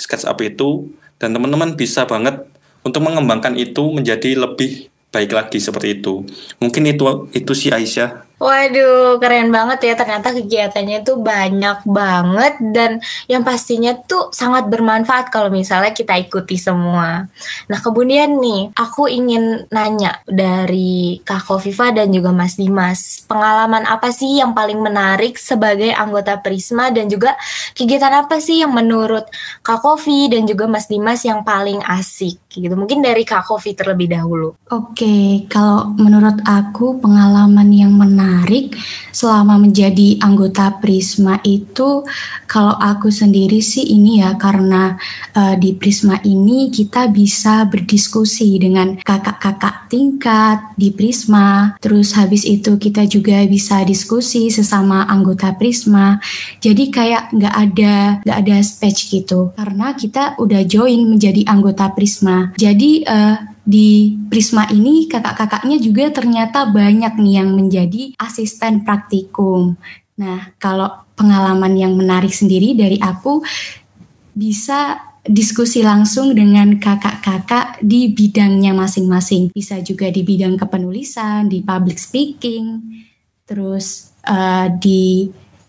SketchUp 0.00 0.38
itu 0.44 0.88
dan 1.20 1.36
teman-teman 1.36 1.76
bisa 1.76 2.08
banget 2.08 2.44
untuk 2.84 3.04
mengembangkan 3.04 3.52
itu 3.60 3.92
menjadi 3.92 4.32
lebih 4.38 4.88
baik 5.12 5.32
lagi 5.32 5.58
seperti 5.60 6.00
itu. 6.00 6.24
Mungkin 6.60 6.84
itu 6.88 7.28
itu 7.32 7.52
sih 7.56 7.72
Aisyah 7.72 8.27
Waduh, 8.38 9.18
keren 9.18 9.50
banget 9.50 9.90
ya. 9.90 9.94
Ternyata 9.98 10.30
kegiatannya 10.30 11.02
tuh 11.02 11.18
banyak 11.18 11.82
banget 11.82 12.54
dan 12.70 13.02
yang 13.26 13.42
pastinya 13.42 13.98
tuh 13.98 14.30
sangat 14.30 14.70
bermanfaat 14.70 15.34
kalau 15.34 15.50
misalnya 15.50 15.90
kita 15.90 16.14
ikuti 16.14 16.54
semua. 16.54 17.26
Nah, 17.66 17.78
kemudian 17.82 18.38
nih, 18.38 18.70
aku 18.78 19.10
ingin 19.10 19.66
nanya 19.74 20.22
dari 20.22 21.18
Kak 21.26 21.50
Kofifa 21.50 21.90
dan 21.90 22.14
juga 22.14 22.30
Mas 22.30 22.54
Dimas, 22.54 23.26
pengalaman 23.26 23.82
apa 23.90 24.14
sih 24.14 24.38
yang 24.38 24.54
paling 24.54 24.78
menarik 24.78 25.34
sebagai 25.34 25.90
anggota 25.90 26.38
Prisma 26.38 26.94
dan 26.94 27.10
juga 27.10 27.34
kegiatan 27.74 28.22
apa 28.22 28.38
sih 28.38 28.62
yang 28.62 28.70
menurut 28.70 29.26
Kak 29.66 29.82
Kofi 29.82 30.30
dan 30.30 30.46
juga 30.46 30.70
Mas 30.70 30.86
Dimas 30.86 31.26
yang 31.26 31.42
paling 31.42 31.82
asik 31.82 32.38
gitu. 32.54 32.74
Mungkin 32.78 33.02
dari 33.02 33.26
Kak 33.26 33.50
Kofi 33.50 33.74
terlebih 33.74 34.14
dahulu. 34.14 34.54
Oke, 34.70 35.42
kalau 35.50 35.90
menurut 35.98 36.38
aku 36.46 37.02
pengalaman 37.02 37.66
yang 37.74 37.90
menarik 37.98 38.27
menarik 38.28 38.76
selama 39.08 39.56
menjadi 39.56 40.20
anggota 40.20 40.76
Prisma 40.76 41.40
itu 41.48 42.04
kalau 42.44 42.76
aku 42.76 43.08
sendiri 43.08 43.64
sih 43.64 43.88
ini 43.96 44.20
ya 44.20 44.36
karena 44.36 45.00
uh, 45.32 45.56
di 45.56 45.72
Prisma 45.72 46.20
ini 46.28 46.68
kita 46.68 47.08
bisa 47.08 47.64
berdiskusi 47.64 48.60
dengan 48.60 49.00
kakak-kakak 49.00 49.88
tingkat 49.88 50.60
di 50.76 50.92
Prisma. 50.92 51.80
Terus 51.80 52.12
habis 52.12 52.44
itu 52.44 52.76
kita 52.76 53.08
juga 53.08 53.40
bisa 53.48 53.80
diskusi 53.88 54.52
sesama 54.52 55.08
anggota 55.08 55.56
Prisma. 55.56 56.20
Jadi 56.60 56.92
kayak 56.92 57.32
nggak 57.32 57.54
ada 57.56 57.96
nggak 58.22 58.38
ada 58.44 58.56
speech 58.60 59.08
gitu. 59.08 59.56
Karena 59.56 59.96
kita 59.96 60.36
udah 60.36 60.62
join 60.68 61.08
menjadi 61.08 61.48
anggota 61.48 61.88
Prisma. 61.96 62.52
Jadi 62.60 63.08
uh, 63.08 63.57
di 63.68 64.16
Prisma 64.32 64.64
ini 64.72 65.04
kakak-kakaknya 65.04 65.76
juga 65.76 66.08
ternyata 66.08 66.72
banyak 66.72 67.20
nih 67.20 67.34
yang 67.44 67.52
menjadi 67.52 68.16
asisten 68.16 68.80
praktikum. 68.80 69.76
Nah, 70.16 70.56
kalau 70.56 70.88
pengalaman 71.12 71.76
yang 71.76 71.92
menarik 71.92 72.32
sendiri 72.32 72.72
dari 72.72 72.96
aku 72.96 73.44
bisa 74.32 74.96
diskusi 75.28 75.84
langsung 75.84 76.32
dengan 76.32 76.80
kakak-kakak 76.80 77.84
di 77.84 78.08
bidangnya 78.16 78.72
masing-masing. 78.72 79.52
Bisa 79.52 79.84
juga 79.84 80.08
di 80.08 80.24
bidang 80.24 80.56
kepenulisan, 80.56 81.52
di 81.52 81.60
public 81.60 82.00
speaking, 82.00 82.80
terus 83.44 84.16
uh, 84.24 84.72
di 84.80 85.28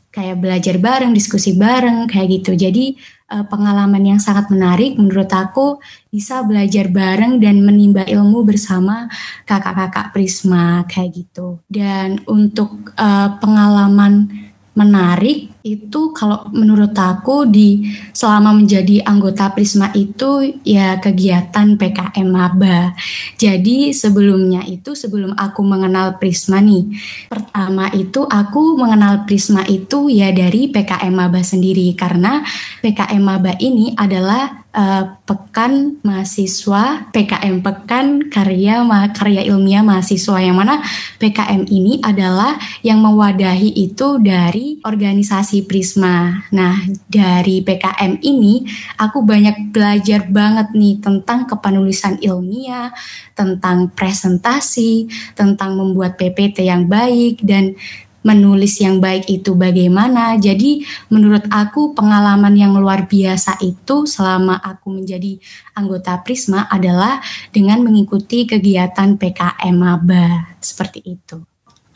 kayak 0.10 0.40
belajar 0.40 0.80
bareng, 0.80 1.12
diskusi 1.12 1.60
bareng 1.60 2.08
kayak 2.08 2.40
gitu. 2.40 2.56
Jadi 2.56 2.96
uh, 3.30 3.46
pengalaman 3.46 4.04
yang 4.04 4.20
sangat 4.20 4.50
menarik 4.50 4.98
menurut 4.98 5.30
aku 5.30 5.78
bisa 6.10 6.42
belajar 6.42 6.90
bareng 6.90 7.38
dan 7.38 7.62
menimba 7.62 8.04
ilmu 8.04 8.44
bersama 8.44 9.06
kakak-kakak 9.46 10.12
Prisma 10.12 10.84
kayak 10.90 11.24
gitu. 11.24 11.62
Dan 11.70 12.26
untuk 12.26 12.94
uh, 12.98 13.38
pengalaman 13.38 14.28
menarik 14.74 15.52
itu 15.76 16.10
kalau 16.16 16.50
menurut 16.50 16.96
aku 16.98 17.46
di 17.46 17.86
selama 18.16 18.56
menjadi 18.56 19.06
anggota 19.06 19.54
Prisma 19.54 19.94
itu 19.94 20.58
ya 20.66 20.98
kegiatan 20.98 21.78
PKM 21.78 22.28
Maba. 22.28 22.94
Jadi 23.38 23.94
sebelumnya 23.94 24.66
itu 24.66 24.98
sebelum 24.98 25.38
aku 25.38 25.62
mengenal 25.62 26.18
Prisma 26.18 26.64
nih, 26.64 26.90
pertama 27.30 27.92
itu 27.94 28.26
aku 28.26 28.80
mengenal 28.80 29.30
Prisma 29.30 29.62
itu 29.70 30.10
ya 30.10 30.34
dari 30.34 30.74
PKM 30.74 31.14
Maba 31.14 31.42
sendiri 31.46 31.94
karena 31.94 32.42
PKM 32.82 33.22
Maba 33.22 33.54
ini 33.62 33.94
adalah 33.94 34.69
uh, 34.74 35.18
Pekan 35.26 36.02
Mahasiswa 36.06 37.10
PKM 37.10 37.62
Pekan 37.62 38.30
Karya 38.30 38.82
Karya 39.14 39.42
Ilmiah 39.46 39.82
Mahasiswa 39.86 40.38
yang 40.42 40.58
mana 40.58 40.82
PKM 41.18 41.66
ini 41.70 42.02
adalah 42.02 42.58
yang 42.86 43.02
mewadahi 43.02 43.74
itu 43.74 44.22
dari 44.22 44.78
organisasi 44.82 45.66
Prisma. 45.66 46.48
Nah, 46.54 46.80
dari 47.10 47.62
PKM 47.66 48.22
ini 48.22 48.66
aku 48.98 49.26
banyak 49.26 49.74
belajar 49.74 50.30
banget 50.30 50.74
nih 50.74 51.02
tentang 51.02 51.50
kepenulisan 51.50 52.22
ilmiah, 52.22 52.94
tentang 53.34 53.92
presentasi, 53.94 55.10
tentang 55.34 55.76
membuat 55.78 56.16
PPT 56.16 56.68
yang 56.68 56.86
baik 56.88 57.42
dan 57.44 57.76
menulis 58.24 58.80
yang 58.84 59.00
baik 59.00 59.28
itu 59.28 59.56
bagaimana. 59.56 60.36
Jadi 60.36 60.84
menurut 61.12 61.48
aku 61.52 61.96
pengalaman 61.96 62.56
yang 62.56 62.76
luar 62.76 63.08
biasa 63.08 63.60
itu 63.64 64.08
selama 64.08 64.60
aku 64.60 64.92
menjadi 64.92 65.40
anggota 65.76 66.20
Prisma 66.24 66.68
adalah 66.68 67.24
dengan 67.56 67.84
mengikuti 67.84 68.44
kegiatan 68.44 69.16
PKM 69.16 69.76
Maba 69.76 70.56
seperti 70.60 71.00
itu. 71.06 71.40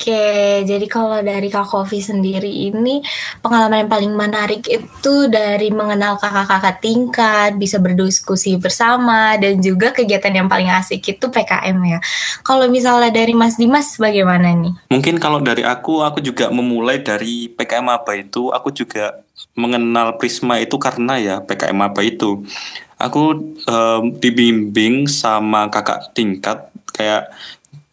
Oke, 0.04 0.68
jadi 0.68 0.84
kalau 0.92 1.24
dari 1.24 1.48
Kak 1.48 1.64
Kofi 1.64 2.04
sendiri 2.04 2.52
ini 2.52 3.00
pengalaman 3.40 3.88
yang 3.88 3.92
paling 3.96 4.12
menarik 4.12 4.68
itu 4.68 5.32
dari 5.32 5.72
mengenal 5.72 6.20
kakak-kakak 6.20 6.84
tingkat, 6.84 7.56
bisa 7.56 7.80
berdiskusi 7.80 8.60
bersama 8.60 9.40
dan 9.40 9.64
juga 9.64 9.96
kegiatan 9.96 10.44
yang 10.44 10.52
paling 10.52 10.68
asik 10.76 11.16
itu 11.16 11.32
PKM 11.32 11.80
ya. 11.88 12.04
Kalau 12.44 12.68
misalnya 12.68 13.16
dari 13.16 13.32
Mas 13.32 13.56
Dimas 13.56 13.96
bagaimana 13.96 14.52
nih? 14.52 14.76
Mungkin 14.92 15.24
kalau 15.24 15.40
dari 15.40 15.64
aku, 15.64 16.04
aku 16.04 16.20
juga 16.20 16.52
memulai 16.52 17.00
dari 17.00 17.48
PKM 17.56 17.88
apa 17.88 18.20
itu, 18.20 18.52
aku 18.52 18.76
juga 18.76 19.24
mengenal 19.56 20.20
Prisma 20.20 20.60
itu 20.60 20.76
karena 20.76 21.16
ya 21.16 21.36
PKM 21.40 21.80
apa 21.80 22.04
itu. 22.04 22.44
Aku 23.00 23.56
um, 23.72 24.04
dibimbing 24.20 25.08
sama 25.08 25.72
kakak 25.72 26.12
tingkat 26.12 26.68
kayak 26.92 27.32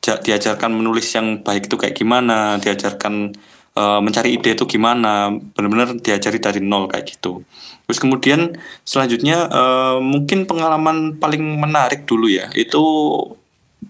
diajarkan 0.01 0.73
menulis 0.73 1.13
yang 1.13 1.45
baik 1.45 1.69
itu 1.69 1.77
kayak 1.77 1.97
gimana, 1.97 2.57
diajarkan 2.57 3.37
uh, 3.77 4.01
mencari 4.01 4.41
ide 4.41 4.57
itu 4.57 4.65
gimana, 4.65 5.29
benar-benar 5.53 5.97
diajari 6.01 6.41
dari 6.41 6.61
nol 6.65 6.89
kayak 6.89 7.05
gitu. 7.17 7.45
Terus 7.85 7.99
kemudian 8.01 8.55
selanjutnya 8.87 9.51
uh, 9.51 9.99
mungkin 10.01 10.49
pengalaman 10.49 11.21
paling 11.21 11.43
menarik 11.61 12.09
dulu 12.09 12.33
ya, 12.33 12.49
itu 12.57 12.81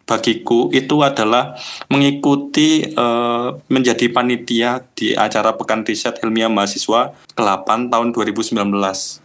bagiku 0.07 0.71
itu 0.75 1.03
adalah 1.03 1.55
mengikuti 1.87 2.83
uh, 2.95 3.59
menjadi 3.71 4.11
panitia 4.11 4.83
di 4.95 5.15
acara 5.15 5.55
Pekan 5.55 5.87
Riset 5.87 6.19
Ilmiah 6.23 6.51
Mahasiswa 6.51 7.15
ke-8 7.39 7.91
tahun 7.91 8.11
2019. 8.11 8.59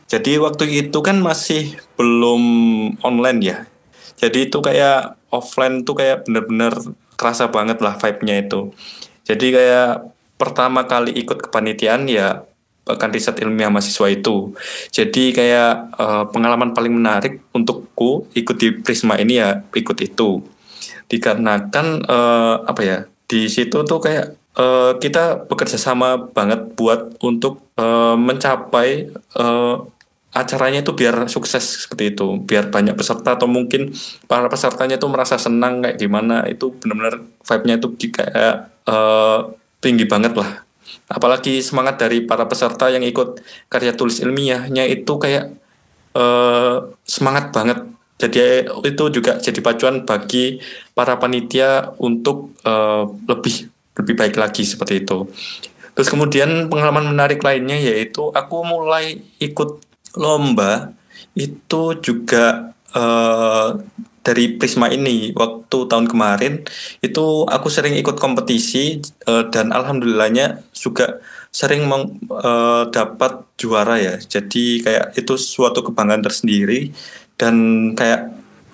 Jadi 0.05 0.31
waktu 0.37 0.65
itu 0.85 0.99
kan 1.01 1.17
masih 1.21 1.77
belum 1.97 2.43
online 3.01 3.39
ya. 3.41 3.57
Jadi 4.15 4.47
itu 4.47 4.57
kayak 4.61 5.17
offline 5.39 5.83
tuh 5.83 5.99
kayak 5.99 6.27
bener-bener 6.27 6.73
kerasa 7.15 7.47
banget 7.51 7.79
lah 7.79 7.95
vibe-nya 7.95 8.35
itu. 8.47 8.71
Jadi 9.25 9.47
kayak 9.55 10.11
pertama 10.35 10.83
kali 10.85 11.15
ikut 11.15 11.47
kepanitiaan 11.49 12.05
ya 12.11 12.43
bahkan 12.85 13.09
riset 13.09 13.41
ilmiah 13.41 13.73
mahasiswa 13.73 14.07
itu. 14.13 14.53
Jadi 14.93 15.33
kayak 15.33 15.97
uh, 15.97 16.23
pengalaman 16.29 16.71
paling 16.71 16.93
menarik 16.93 17.41
untukku 17.49 18.29
ikut 18.37 18.55
di 18.61 18.69
Prisma 18.77 19.17
ini 19.17 19.41
ya 19.41 19.65
ikut 19.73 19.97
itu. 20.05 20.45
Dikarenakan 21.09 22.05
uh, 22.05 22.55
apa 22.69 22.81
ya 22.85 22.97
di 23.25 23.49
situ 23.49 23.81
tuh 23.81 23.97
kayak 23.97 24.37
uh, 24.53 25.01
kita 25.01 25.49
bekerja 25.49 25.81
sama 25.81 26.29
banget 26.29 26.77
buat 26.77 27.17
untuk 27.25 27.65
uh, 27.81 28.13
mencapai 28.13 29.09
uh, 29.33 29.81
acaranya 30.35 30.83
itu 30.83 30.91
biar 30.91 31.31
sukses 31.31 31.87
seperti 31.87 32.11
itu, 32.11 32.43
biar 32.43 32.67
banyak 32.67 32.99
peserta 32.99 33.39
atau 33.39 33.47
mungkin 33.47 33.95
para 34.27 34.51
pesertanya 34.51 34.99
itu 34.99 35.07
merasa 35.07 35.39
senang 35.39 35.79
kayak 35.79 35.95
gimana 35.95 36.43
itu 36.51 36.75
benar-benar 36.75 37.23
vibe-nya 37.23 37.75
itu 37.79 37.87
kayak 38.11 38.55
uh, 38.83 39.55
tinggi 39.79 40.03
banget 40.03 40.35
lah. 40.35 40.67
Apalagi 41.07 41.63
semangat 41.63 42.03
dari 42.03 42.27
para 42.27 42.43
peserta 42.51 42.91
yang 42.91 43.07
ikut 43.07 43.39
karya 43.71 43.95
tulis 43.95 44.19
ilmiahnya 44.19 44.83
itu 44.91 45.15
kayak 45.15 45.55
uh, 46.11 46.91
semangat 47.07 47.55
banget. 47.55 47.79
Jadi 48.15 48.67
itu 48.87 49.03
juga 49.11 49.39
jadi 49.39 49.59
pacuan 49.59 50.03
bagi 50.03 50.59
para 50.91 51.15
panitia 51.15 51.95
untuk 51.99 52.55
uh, 52.67 53.07
lebih 53.27 53.71
lebih 53.95 54.13
baik 54.19 54.35
lagi 54.35 54.67
seperti 54.67 55.07
itu. 55.07 55.31
Terus 55.95 56.11
kemudian 56.11 56.67
pengalaman 56.67 57.15
menarik 57.15 57.39
lainnya 57.39 57.79
yaitu 57.79 58.27
aku 58.35 58.67
mulai 58.67 59.23
ikut 59.39 59.94
lomba 60.15 60.91
itu 61.35 61.99
juga 61.99 62.75
uh, 62.95 63.75
dari 64.25 64.57
Prisma 64.57 64.89
ini. 64.89 65.35
Waktu 65.35 65.77
tahun 65.85 66.09
kemarin 66.09 66.65
itu 67.03 67.25
aku 67.45 67.67
sering 67.69 67.93
ikut 67.99 68.17
kompetisi 68.17 69.03
uh, 69.29 69.45
dan 69.53 69.69
alhamdulillahnya 69.69 70.65
juga 70.73 71.21
sering 71.53 71.85
meng, 71.87 72.19
uh, 72.33 72.89
dapat 72.89 73.45
juara 73.55 74.01
ya. 74.01 74.15
Jadi 74.17 74.81
kayak 74.81 75.15
itu 75.15 75.37
suatu 75.37 75.85
kebanggaan 75.85 76.25
tersendiri 76.25 76.91
dan 77.37 77.55
kayak 77.93 78.33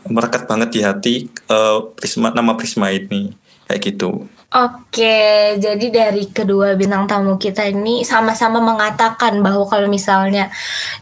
merekat 0.09 0.49
banget 0.49 0.69
di 0.73 0.79
hati 0.81 1.13
uh, 1.51 1.91
Prisma 1.93 2.31
nama 2.31 2.55
Prisma 2.55 2.89
ini. 2.89 3.35
Kayak 3.67 3.81
gitu 3.93 4.25
Oke, 4.51 5.55
jadi 5.63 5.85
dari 5.87 6.27
kedua 6.27 6.75
bintang 6.75 7.07
tamu 7.07 7.39
kita 7.39 7.71
ini 7.71 8.03
sama-sama 8.03 8.59
mengatakan 8.59 9.39
bahwa 9.39 9.63
kalau 9.63 9.87
misalnya 9.87 10.51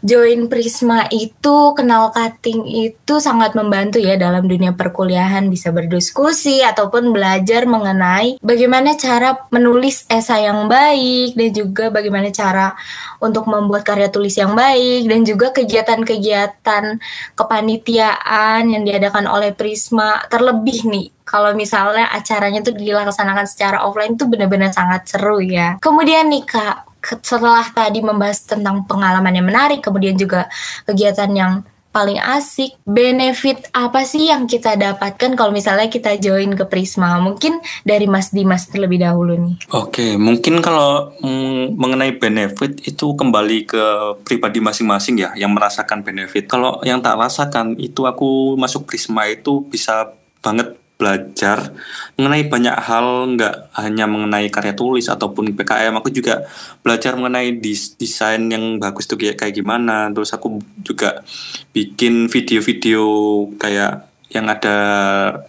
join 0.06 0.46
Prisma 0.46 1.10
itu 1.10 1.74
kenal 1.74 2.14
cutting 2.14 2.62
itu 2.70 3.18
sangat 3.18 3.58
membantu 3.58 3.98
ya 3.98 4.14
dalam 4.14 4.46
dunia 4.46 4.70
perkuliahan 4.78 5.50
bisa 5.50 5.74
berdiskusi 5.74 6.62
ataupun 6.62 7.10
belajar 7.10 7.66
mengenai 7.66 8.38
bagaimana 8.38 8.94
cara 8.94 9.42
menulis 9.50 10.06
esai 10.06 10.46
yang 10.46 10.70
baik 10.70 11.34
dan 11.34 11.50
juga 11.50 11.90
bagaimana 11.90 12.30
cara 12.30 12.78
untuk 13.18 13.50
membuat 13.50 13.82
karya 13.82 14.14
tulis 14.14 14.38
yang 14.38 14.54
baik 14.54 15.10
dan 15.10 15.26
juga 15.26 15.50
kegiatan-kegiatan 15.50 17.02
kepanitiaan 17.34 18.62
yang 18.70 18.86
diadakan 18.86 19.26
oleh 19.26 19.50
Prisma 19.50 20.22
terlebih 20.30 20.86
nih. 20.86 21.10
Kalau 21.30 21.54
misalnya 21.54 22.10
acaranya 22.10 22.58
tuh 22.58 22.74
dilaksanakan 22.74 23.39
secara 23.44 23.84
offline 23.84 24.16
tuh 24.16 24.28
benar-benar 24.28 24.72
sangat 24.72 25.08
seru 25.08 25.40
ya. 25.44 25.76
Kemudian 25.80 26.28
nih 26.32 26.44
Kak, 26.44 26.76
setelah 27.24 27.64
tadi 27.72 28.04
membahas 28.04 28.44
tentang 28.44 28.84
pengalaman 28.84 29.32
yang 29.32 29.48
menarik, 29.48 29.80
kemudian 29.80 30.16
juga 30.16 30.48
kegiatan 30.84 31.30
yang 31.32 31.52
paling 31.90 32.22
asik, 32.22 32.78
benefit 32.86 33.66
apa 33.74 34.06
sih 34.06 34.30
yang 34.30 34.46
kita 34.46 34.78
dapatkan 34.78 35.34
kalau 35.34 35.50
misalnya 35.50 35.90
kita 35.90 36.16
join 36.22 36.54
ke 36.54 36.64
Prisma? 36.70 37.18
Mungkin 37.18 37.58
dari 37.82 38.06
Mas 38.06 38.30
Dimas 38.30 38.70
terlebih 38.70 39.02
dahulu 39.02 39.34
nih. 39.34 39.58
Oke, 39.74 40.14
mungkin 40.14 40.62
kalau 40.62 41.10
mm, 41.18 41.74
mengenai 41.74 42.14
benefit 42.14 42.78
itu 42.86 43.06
kembali 43.18 43.66
ke 43.66 43.84
pribadi 44.22 44.62
masing-masing 44.62 45.18
ya 45.18 45.30
yang 45.34 45.50
merasakan 45.50 46.06
benefit. 46.06 46.46
Kalau 46.46 46.78
yang 46.86 47.02
tak 47.02 47.18
rasakan 47.18 47.74
itu 47.76 48.06
aku 48.06 48.54
masuk 48.54 48.86
Prisma 48.86 49.26
itu 49.26 49.66
bisa 49.66 50.14
banget 50.40 50.79
belajar 51.00 51.72
mengenai 52.20 52.52
banyak 52.52 52.76
hal 52.76 53.32
nggak 53.32 53.72
hanya 53.80 54.04
mengenai 54.04 54.52
karya 54.52 54.76
tulis 54.76 55.08
ataupun 55.08 55.56
PKM 55.56 55.96
aku 55.96 56.12
juga 56.12 56.44
belajar 56.84 57.16
mengenai 57.16 57.56
dis 57.56 57.96
desain 57.96 58.44
yang 58.52 58.76
bagus 58.76 59.08
tuh 59.08 59.16
kayak 59.16 59.40
kayak 59.40 59.56
gimana. 59.56 60.12
Terus 60.12 60.36
aku 60.36 60.60
juga 60.84 61.24
bikin 61.72 62.28
video-video 62.28 63.08
kayak 63.56 64.10
yang 64.30 64.46
ada 64.46 64.76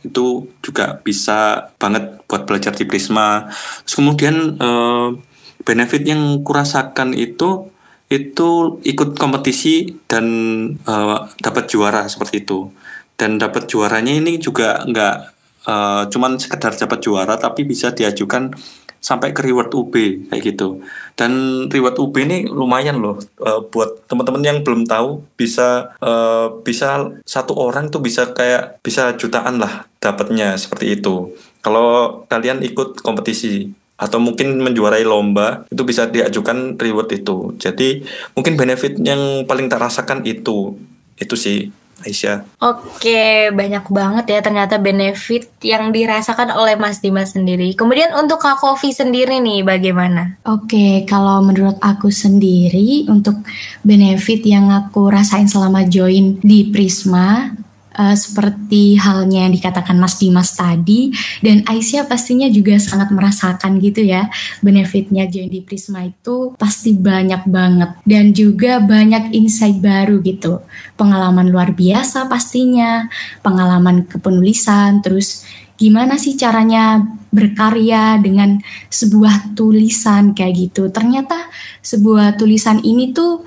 itu 0.02 0.50
juga 0.66 0.98
bisa 1.06 1.70
banget 1.78 2.24
buat 2.26 2.48
belajar 2.50 2.74
di 2.74 2.88
Prisma. 2.88 3.52
Terus 3.86 3.96
kemudian 4.00 4.36
eh, 4.58 5.08
benefit 5.62 6.02
yang 6.08 6.42
kurasakan 6.42 7.14
itu 7.14 7.70
itu 8.12 8.82
ikut 8.84 9.16
kompetisi 9.16 10.02
dan 10.10 10.26
eh, 10.74 11.18
dapat 11.40 11.70
juara 11.70 12.10
seperti 12.10 12.44
itu. 12.44 12.72
Dan 13.16 13.38
dapat 13.38 13.70
juaranya 13.70 14.18
ini 14.18 14.42
juga 14.42 14.82
nggak 14.82 15.41
uh, 15.66 16.08
cuman 16.10 16.38
sekedar 16.38 16.74
dapat 16.74 17.00
juara 17.04 17.36
tapi 17.38 17.66
bisa 17.66 17.94
diajukan 17.94 18.54
sampai 19.02 19.34
ke 19.34 19.42
reward 19.42 19.74
UB 19.74 19.94
kayak 20.30 20.42
gitu. 20.46 20.86
Dan 21.18 21.66
reward 21.74 21.98
UB 21.98 22.14
ini 22.22 22.46
lumayan 22.46 23.02
loh 23.02 23.18
uh, 23.42 23.66
buat 23.66 24.06
teman-teman 24.06 24.46
yang 24.46 24.58
belum 24.62 24.86
tahu 24.86 25.26
bisa 25.34 25.98
uh, 25.98 26.62
bisa 26.62 27.10
satu 27.26 27.58
orang 27.58 27.90
tuh 27.90 28.00
bisa 28.00 28.30
kayak 28.32 28.78
bisa 28.86 29.18
jutaan 29.18 29.58
lah 29.58 29.90
dapatnya 29.98 30.54
seperti 30.56 31.02
itu. 31.02 31.34
Kalau 31.66 32.22
kalian 32.30 32.62
ikut 32.62 33.02
kompetisi 33.02 33.74
atau 34.02 34.18
mungkin 34.18 34.58
menjuarai 34.62 35.06
lomba 35.06 35.66
itu 35.70 35.82
bisa 35.82 36.06
diajukan 36.06 36.78
reward 36.78 37.10
itu. 37.14 37.58
Jadi 37.58 38.06
mungkin 38.38 38.54
benefit 38.54 39.02
yang 39.02 39.46
paling 39.50 39.66
terasakan 39.66 40.26
itu 40.26 40.78
itu 41.22 41.36
sih 41.38 41.70
Aisyah. 42.02 42.60
Oke, 42.62 43.54
banyak 43.54 43.86
banget 43.88 44.26
ya 44.34 44.40
ternyata 44.42 44.82
benefit 44.82 45.50
yang 45.62 45.94
dirasakan 45.94 46.54
oleh 46.54 46.76
Mas 46.76 47.00
Dimas 47.00 47.34
sendiri. 47.34 47.74
Kemudian 47.78 48.14
untuk 48.18 48.42
Kak 48.42 48.60
Kofi 48.60 48.92
sendiri 48.92 49.40
nih 49.40 49.62
bagaimana? 49.62 50.42
Oke, 50.46 51.06
kalau 51.06 51.46
menurut 51.46 51.78
aku 51.80 52.10
sendiri 52.10 53.06
untuk 53.08 53.46
benefit 53.86 54.46
yang 54.46 54.74
aku 54.74 55.10
rasain 55.10 55.48
selama 55.48 55.86
join 55.86 56.42
di 56.42 56.70
Prisma 56.70 57.54
uh, 57.96 58.16
seperti 58.16 58.96
halnya 59.00 59.48
yang 59.48 59.54
dikatakan 59.54 59.98
Mas 60.00 60.20
Dimas 60.20 60.56
tadi 60.56 61.12
dan 61.44 61.64
Aisyah 61.68 62.08
pastinya 62.08 62.48
juga 62.48 62.80
sangat 62.80 63.12
merasakan 63.12 63.80
gitu 63.84 64.04
ya 64.04 64.32
benefitnya 64.64 65.28
join 65.28 65.52
di 65.52 65.64
Prisma 65.64 66.08
itu 66.08 66.56
pasti 66.56 66.96
banyak 66.96 67.48
banget 67.48 67.92
dan 68.08 68.32
juga 68.32 68.80
banyak 68.80 69.36
insight 69.36 69.80
baru 69.80 70.20
gitu. 70.24 70.64
Pengalaman 70.96 71.50
luar 71.50 71.74
biasa 71.74 72.30
pastinya 72.30 73.10
pengalaman 73.42 74.08
kepenulisan 74.08 75.02
terus 75.04 75.44
gimana 75.82 76.22
sih 76.22 76.38
caranya 76.38 77.02
berkarya 77.34 78.22
dengan 78.22 78.62
sebuah 78.92 79.58
tulisan 79.58 80.38
kayak 80.38 80.70
gitu. 80.70 80.94
Ternyata 80.94 81.50
sebuah 81.82 82.38
tulisan 82.38 82.84
ini 82.86 83.16
tuh 83.16 83.42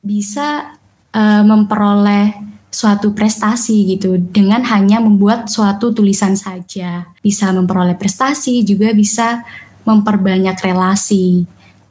bisa 0.00 0.78
uh, 1.12 1.42
memperoleh 1.42 2.49
suatu 2.70 3.10
prestasi 3.10 3.98
gitu 3.98 4.14
dengan 4.16 4.62
hanya 4.62 5.02
membuat 5.02 5.50
suatu 5.50 5.90
tulisan 5.90 6.38
saja. 6.38 7.10
Bisa 7.18 7.50
memperoleh 7.50 7.98
prestasi 7.98 8.62
juga 8.62 8.94
bisa 8.94 9.42
memperbanyak 9.82 10.54
relasi. 10.62 11.44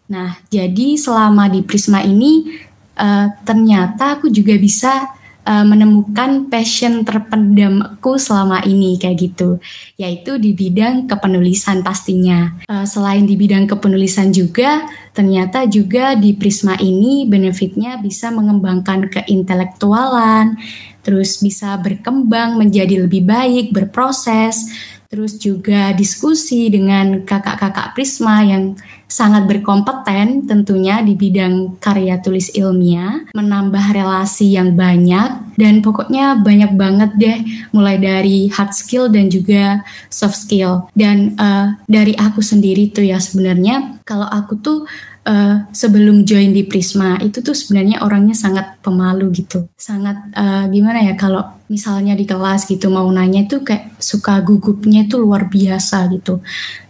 Nah, 0.10 0.40
jadi 0.50 0.96
selama 0.96 1.52
di 1.52 1.62
Prisma 1.62 2.02
ini 2.02 2.48
uh, 2.96 3.28
ternyata 3.44 4.18
aku 4.18 4.32
juga 4.32 4.56
bisa 4.56 5.12
uh, 5.50 5.66
menemukan 5.66 6.46
passion 6.48 7.02
terpendamku 7.02 8.22
selama 8.22 8.62
ini 8.70 9.02
kayak 9.02 9.18
gitu, 9.18 9.58
yaitu 9.98 10.38
di 10.38 10.54
bidang 10.54 11.10
kepenulisan 11.10 11.82
pastinya. 11.82 12.54
Uh, 12.70 12.86
selain 12.86 13.26
di 13.26 13.34
bidang 13.34 13.66
kepenulisan 13.66 14.30
juga, 14.30 14.86
ternyata 15.18 15.66
juga 15.66 16.14
di 16.14 16.38
Prisma 16.38 16.78
ini 16.78 17.26
benefitnya 17.26 17.98
bisa 17.98 18.30
mengembangkan 18.30 19.10
keintelektualan, 19.10 20.54
terus 21.02 21.42
bisa 21.42 21.74
berkembang 21.82 22.62
menjadi 22.62 23.10
lebih 23.10 23.26
baik, 23.26 23.74
berproses, 23.74 24.70
terus 25.10 25.42
juga 25.42 25.90
diskusi 25.98 26.70
dengan 26.70 27.26
kakak-kakak 27.26 27.98
Prisma 27.98 28.46
yang 28.46 28.78
sangat 29.10 29.50
berkompeten 29.50 30.46
tentunya 30.46 31.02
di 31.02 31.18
bidang 31.18 31.82
karya 31.82 32.22
tulis 32.22 32.54
ilmiah, 32.54 33.26
menambah 33.34 33.90
relasi 33.90 34.54
yang 34.54 34.78
banyak 34.78 35.58
dan 35.58 35.82
pokoknya 35.82 36.38
banyak 36.46 36.78
banget 36.78 37.12
deh 37.18 37.38
mulai 37.74 37.98
dari 37.98 38.54
hard 38.54 38.70
skill 38.70 39.10
dan 39.10 39.34
juga 39.34 39.82
soft 40.14 40.38
skill. 40.38 40.86
Dan 40.94 41.34
uh, 41.42 41.74
dari 41.90 42.14
aku 42.14 42.46
sendiri 42.46 42.94
tuh 42.94 43.10
ya 43.10 43.18
sebenarnya 43.18 43.98
kalau 44.06 44.30
aku 44.30 44.62
tuh 44.62 44.86
uh, 45.30 45.56
sebelum 45.70 46.26
join 46.26 46.50
di 46.50 46.66
Prisma 46.66 47.22
itu 47.22 47.46
tuh 47.46 47.54
sebenarnya 47.54 48.02
orangnya 48.02 48.34
sangat 48.34 48.82
pemalu 48.82 49.30
gitu, 49.46 49.70
sangat 49.78 50.18
uh, 50.34 50.66
gimana 50.74 51.06
ya 51.06 51.14
kalau 51.14 51.46
misalnya 51.70 52.18
di 52.18 52.26
kelas 52.26 52.66
gitu 52.66 52.90
mau 52.90 53.06
nanya 53.14 53.46
itu 53.46 53.62
kayak 53.62 54.02
suka 54.02 54.42
gugupnya 54.42 55.06
itu 55.06 55.22
luar 55.22 55.46
biasa 55.46 56.10
gitu. 56.10 56.42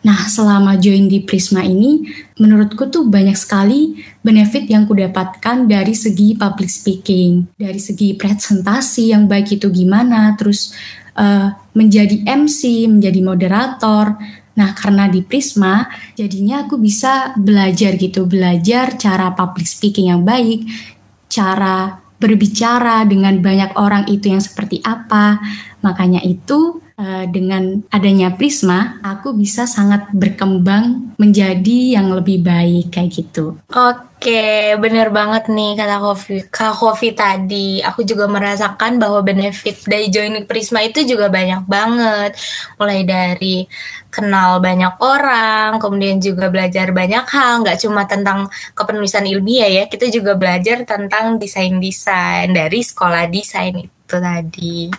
Nah 0.08 0.32
selama 0.32 0.80
join 0.80 1.12
di 1.12 1.20
Prisma 1.20 1.68
ini 1.68 2.08
menurutku 2.40 2.88
tuh 2.88 3.04
banyak 3.12 3.36
sekali 3.36 4.00
benefit 4.24 4.72
yang 4.72 4.88
kudapatkan 4.88 5.68
dari 5.68 5.92
segi 5.92 6.40
public 6.40 6.72
speaking, 6.72 7.52
dari 7.60 7.78
segi 7.78 8.16
presentasi 8.16 9.12
yang 9.12 9.28
baik 9.28 9.60
itu 9.60 9.68
gimana, 9.68 10.32
terus 10.40 10.72
uh, 11.20 11.52
menjadi 11.76 12.24
MC, 12.24 12.88
menjadi 12.88 13.20
moderator 13.20 14.16
Nah, 14.60 14.76
karena 14.76 15.08
di 15.08 15.24
Prisma, 15.24 15.88
jadinya 16.20 16.68
aku 16.68 16.76
bisa 16.76 17.32
belajar 17.40 17.96
gitu, 17.96 18.28
belajar 18.28 19.00
cara 19.00 19.32
public 19.32 19.64
speaking 19.64 20.12
yang 20.12 20.28
baik, 20.28 20.68
cara 21.32 22.04
berbicara 22.20 23.08
dengan 23.08 23.40
banyak 23.40 23.80
orang 23.80 24.12
itu 24.12 24.28
yang 24.28 24.44
seperti 24.44 24.84
apa. 24.84 25.40
Makanya 25.80 26.20
itu 26.28 26.84
uh, 27.00 27.24
dengan 27.32 27.80
adanya 27.88 28.36
Prisma, 28.36 29.00
aku 29.00 29.32
bisa 29.32 29.64
sangat 29.64 30.12
berkembang 30.12 31.16
menjadi 31.16 31.96
yang 31.96 32.12
lebih 32.12 32.44
baik 32.44 32.92
kayak 32.92 33.16
gitu. 33.16 33.56
Oke, 33.72 34.09
bener 34.84 35.08
banget 35.16 35.48
nih 35.48 35.80
kata 35.80 35.96
Kofi. 36.04 36.36
Kak 36.52 36.76
Kofi 36.76 37.16
tadi, 37.16 37.80
aku 37.80 38.04
juga 38.04 38.28
merasakan 38.28 39.00
bahwa 39.00 39.24
benefit 39.24 39.88
dari 39.88 40.12
joining 40.12 40.44
Prisma 40.44 40.84
itu 40.84 41.08
juga 41.08 41.32
banyak 41.32 41.64
banget. 41.64 42.36
Mulai 42.76 43.08
dari 43.08 43.64
kenal 44.12 44.60
banyak 44.60 45.00
orang, 45.00 45.80
kemudian 45.80 46.18
juga 46.20 46.52
belajar 46.52 46.92
banyak 46.92 47.26
hal, 47.30 47.64
nggak 47.64 47.80
cuma 47.80 48.04
tentang 48.10 48.50
kepenulisan 48.76 49.24
ilmiah 49.24 49.70
ya, 49.70 49.84
kita 49.86 50.10
juga 50.12 50.34
belajar 50.36 50.84
tentang 50.84 51.38
desain-desain 51.38 52.50
dari 52.52 52.80
sekolah 52.82 53.30
desain 53.30 53.78
itu 53.78 53.99
itu 54.10 54.18
tadi. 54.18 54.90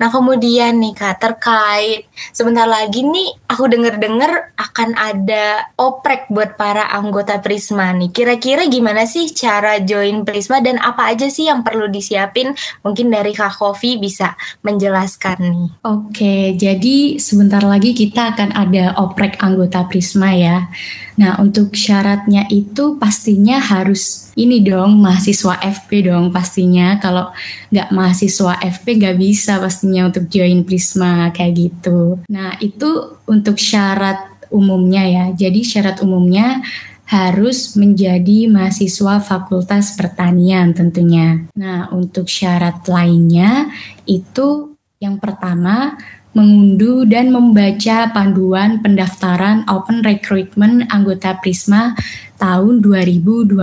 Nah 0.00 0.08
kemudian 0.08 0.80
nih 0.80 0.96
kak 0.96 1.20
terkait 1.20 2.08
sebentar 2.32 2.64
lagi 2.64 3.04
nih 3.04 3.36
aku 3.44 3.68
denger-dengar 3.68 4.56
akan 4.56 4.96
ada 4.96 5.68
oprek 5.76 6.32
buat 6.32 6.56
para 6.56 6.88
anggota 6.88 7.44
Prisma 7.44 7.92
nih. 7.92 8.08
Kira-kira 8.08 8.64
gimana 8.64 9.04
sih 9.04 9.28
cara 9.36 9.84
join 9.84 10.24
Prisma 10.24 10.64
dan 10.64 10.80
apa 10.80 11.12
aja 11.12 11.28
sih 11.28 11.52
yang 11.52 11.60
perlu 11.60 11.92
disiapin? 11.92 12.56
Mungkin 12.80 13.12
dari 13.12 13.36
Kak 13.36 13.60
Kofi 13.60 14.00
bisa 14.00 14.32
menjelaskan 14.64 15.38
nih. 15.44 15.68
Oke, 15.84 16.56
jadi 16.56 17.20
sebentar 17.20 17.60
lagi 17.60 17.92
kita 17.92 18.32
akan 18.32 18.56
ada 18.56 18.96
oprek 18.96 19.36
anggota 19.44 19.84
Prisma 19.84 20.32
ya. 20.32 20.72
Nah, 21.14 21.38
untuk 21.38 21.78
syaratnya 21.78 22.50
itu 22.50 22.98
pastinya 22.98 23.62
harus 23.62 24.34
ini 24.34 24.66
dong, 24.66 24.98
mahasiswa 24.98 25.62
FP 25.62 26.10
dong 26.10 26.34
pastinya. 26.34 26.98
Kalau 26.98 27.30
nggak 27.70 27.88
mahasiswa 27.94 28.58
FP 28.58 28.98
nggak 28.98 29.16
bisa 29.18 29.62
pastinya 29.62 30.10
untuk 30.10 30.26
join 30.26 30.66
Prisma 30.66 31.30
kayak 31.30 31.54
gitu. 31.54 32.18
Nah, 32.26 32.58
itu 32.58 33.20
untuk 33.30 33.62
syarat 33.62 34.48
umumnya 34.50 35.06
ya. 35.06 35.24
Jadi 35.34 35.62
syarat 35.62 36.02
umumnya 36.02 36.62
harus 37.04 37.76
menjadi 37.76 38.48
mahasiswa 38.48 39.20
Fakultas 39.20 39.94
Pertanian 39.94 40.72
tentunya. 40.72 41.46
Nah, 41.54 41.92
untuk 41.92 42.26
syarat 42.26 42.82
lainnya 42.88 43.70
itu 44.08 44.74
yang 45.04 45.20
pertama 45.20 46.00
mengunduh 46.34 47.06
dan 47.06 47.30
membaca 47.30 48.10
panduan 48.10 48.82
pendaftaran 48.82 49.62
open 49.70 50.02
recruitment 50.02 50.82
anggota 50.90 51.38
Prisma 51.38 51.94
tahun 52.36 52.82
2021. 52.82 53.62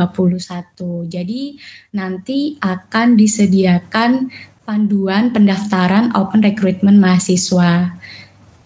Jadi 1.12 1.60
nanti 1.92 2.56
akan 2.64 3.20
disediakan 3.20 4.32
panduan 4.64 5.36
pendaftaran 5.36 6.16
open 6.16 6.40
recruitment 6.42 6.98
mahasiswa 6.98 8.00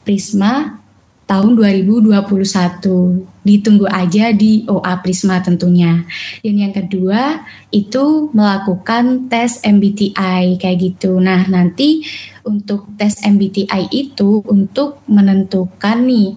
Prisma 0.06 0.80
tahun 1.26 1.58
2021. 1.58 3.35
Ditunggu 3.46 3.86
aja 3.86 4.34
di 4.34 4.66
OA 4.66 5.06
Prisma 5.06 5.38
tentunya. 5.40 6.02
Dan 6.42 6.58
yang 6.58 6.74
kedua 6.74 7.46
itu 7.70 8.34
melakukan 8.34 9.30
tes 9.30 9.62
MBTI 9.62 10.58
kayak 10.58 10.78
gitu. 10.82 11.22
Nah, 11.22 11.46
nanti 11.46 12.02
untuk 12.42 12.90
tes 12.98 13.22
MBTI 13.22 13.94
itu 13.94 14.42
untuk 14.50 15.06
menentukan 15.06 16.02
nih 16.02 16.34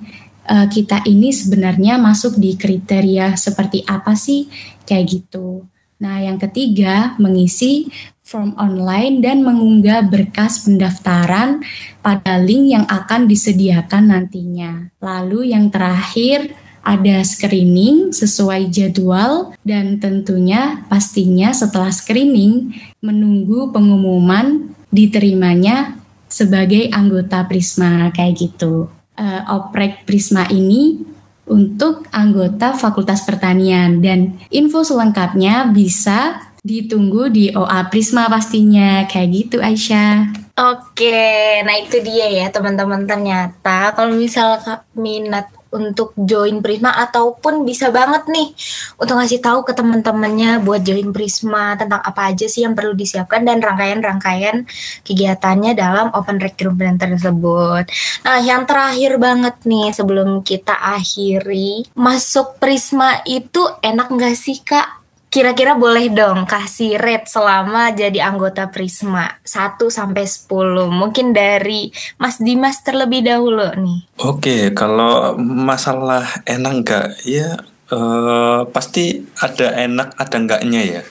uh, 0.48 0.66
kita 0.68 1.04
ini 1.08 1.32
sebenarnya 1.32 1.96
masuk 1.96 2.36
di 2.36 2.56
kriteria 2.56 3.36
seperti 3.40 3.84
apa 3.88 4.12
sih 4.12 4.48
kayak 4.84 5.06
gitu. 5.08 5.64
Nah, 5.98 6.22
yang 6.22 6.38
ketiga 6.38 7.18
mengisi 7.18 7.90
form 8.28 8.52
online 8.60 9.24
dan 9.24 9.40
mengunggah 9.40 10.04
berkas 10.04 10.68
pendaftaran 10.68 11.64
pada 12.04 12.36
link 12.36 12.76
yang 12.76 12.84
akan 12.84 13.24
disediakan 13.24 14.12
nantinya. 14.12 14.92
Lalu 15.00 15.56
yang 15.56 15.72
terakhir 15.72 16.52
ada 16.88 17.20
screening 17.20 18.16
sesuai 18.16 18.72
jadwal 18.72 19.52
dan 19.60 20.00
tentunya 20.00 20.88
pastinya 20.88 21.52
setelah 21.52 21.92
screening 21.92 22.72
menunggu 23.04 23.68
pengumuman 23.68 24.72
diterimanya 24.88 26.00
sebagai 26.32 26.88
anggota 26.88 27.44
Prisma 27.44 28.08
kayak 28.16 28.34
gitu. 28.40 28.88
Uh, 29.18 29.42
oprek 29.52 30.08
Prisma 30.08 30.48
ini 30.48 31.04
untuk 31.48 32.08
anggota 32.08 32.72
Fakultas 32.72 33.24
Pertanian 33.24 34.00
dan 34.00 34.40
info 34.48 34.84
selengkapnya 34.84 35.68
bisa 35.72 36.48
ditunggu 36.62 37.32
di 37.32 37.50
OA 37.52 37.88
Prisma 37.88 38.28
pastinya 38.28 39.08
kayak 39.08 39.28
gitu 39.32 39.56
Aisyah. 39.60 40.36
Oke, 40.58 41.62
nah 41.62 41.76
itu 41.78 42.02
dia 42.02 42.26
ya 42.28 42.46
teman-teman 42.50 43.06
ternyata 43.06 43.94
kalau 43.94 44.18
misal 44.18 44.58
minat 44.92 45.46
untuk 45.68 46.16
join 46.16 46.64
Prisma 46.64 46.96
ataupun 46.96 47.62
bisa 47.68 47.92
banget 47.92 48.24
nih 48.28 48.52
untuk 48.96 49.20
ngasih 49.20 49.40
tahu 49.40 49.64
ke 49.68 49.72
teman-temannya 49.76 50.64
buat 50.64 50.80
join 50.80 51.12
Prisma 51.12 51.76
tentang 51.76 52.00
apa 52.00 52.32
aja 52.32 52.48
sih 52.48 52.64
yang 52.64 52.72
perlu 52.72 52.96
disiapkan 52.96 53.44
dan 53.44 53.60
rangkaian-rangkaian 53.60 54.64
kegiatannya 55.04 55.76
dalam 55.76 56.08
open 56.16 56.40
recruitment 56.40 56.98
tersebut. 57.00 57.84
Nah, 58.24 58.38
yang 58.40 58.64
terakhir 58.64 59.20
banget 59.20 59.56
nih 59.68 59.92
sebelum 59.92 60.40
kita 60.42 60.74
akhiri, 60.74 61.86
masuk 61.94 62.56
Prisma 62.58 63.20
itu 63.28 63.62
enak 63.84 64.08
nggak 64.08 64.36
sih 64.36 64.60
Kak? 64.64 64.97
Kira-kira 65.28 65.76
boleh 65.76 66.08
dong 66.08 66.48
kasih 66.48 66.96
rate 66.96 67.28
selama 67.28 67.92
jadi 67.92 68.32
anggota 68.32 68.72
Prisma 68.72 69.36
1 69.44 69.76
sampai 69.92 70.24
10. 70.24 70.88
Mungkin 70.88 71.36
dari 71.36 71.92
Mas 72.16 72.40
Dimas 72.40 72.80
terlebih 72.80 73.20
dahulu 73.20 73.68
nih. 73.76 74.08
Oke, 74.24 74.72
kalau 74.72 75.36
masalah 75.36 76.24
enak 76.48 76.72
enggak 76.80 77.06
ya 77.28 77.60
uh, 77.92 78.64
pasti 78.72 79.20
ada 79.36 79.76
enak 79.76 80.16
ada 80.16 80.36
enggaknya 80.40 80.80
ya. 80.96 81.02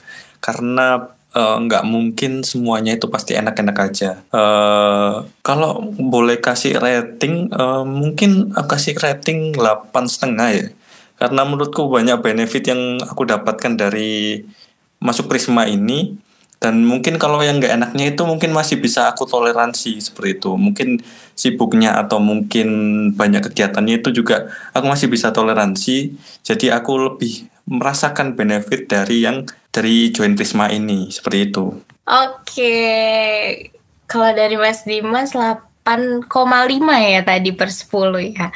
Karena 0.42 0.98
uh, 1.38 1.56
nggak 1.62 1.86
mungkin 1.86 2.42
semuanya 2.42 2.98
itu 2.98 3.06
pasti 3.06 3.38
enak-enak 3.38 3.76
aja. 3.78 4.18
Uh, 4.34 5.30
kalau 5.46 5.78
boleh 5.94 6.42
kasih 6.42 6.74
rating, 6.82 7.54
uh, 7.54 7.86
mungkin 7.86 8.50
kasih 8.50 8.98
rating 8.98 9.54
8 9.54 9.94
setengah 10.10 10.50
ya 10.50 10.68
karena 11.18 11.42
menurutku 11.42 11.90
banyak 11.90 12.22
benefit 12.22 12.70
yang 12.70 13.02
aku 13.02 13.26
dapatkan 13.26 13.74
dari 13.74 14.46
masuk 15.02 15.26
Prisma 15.26 15.66
ini. 15.66 16.14
Dan 16.58 16.82
mungkin 16.82 17.22
kalau 17.22 17.38
yang 17.38 17.62
nggak 17.62 17.70
enaknya 17.70 18.18
itu 18.18 18.22
mungkin 18.26 18.50
masih 18.50 18.82
bisa 18.82 19.06
aku 19.06 19.30
toleransi 19.30 20.02
seperti 20.02 20.42
itu. 20.42 20.58
Mungkin 20.58 20.98
sibuknya 21.38 21.94
atau 22.02 22.18
mungkin 22.18 22.66
banyak 23.14 23.46
kegiatannya 23.50 24.02
itu 24.02 24.10
juga 24.10 24.50
aku 24.74 24.90
masih 24.90 25.06
bisa 25.06 25.30
toleransi. 25.30 26.18
Jadi 26.42 26.74
aku 26.74 26.98
lebih 26.98 27.46
merasakan 27.70 28.34
benefit 28.34 28.90
dari 28.90 29.22
yang 29.22 29.46
dari 29.70 30.10
join 30.10 30.34
Prisma 30.34 30.66
ini 30.74 31.14
seperti 31.14 31.50
itu. 31.50 31.78
Oke. 32.10 32.74
Kalau 34.10 34.30
dari 34.34 34.58
Mas 34.58 34.82
Dimas 34.82 35.30
8,5 35.30 36.26
ya 37.06 37.22
tadi 37.22 37.50
per 37.54 37.70
10 37.70 38.34
ya 38.34 38.50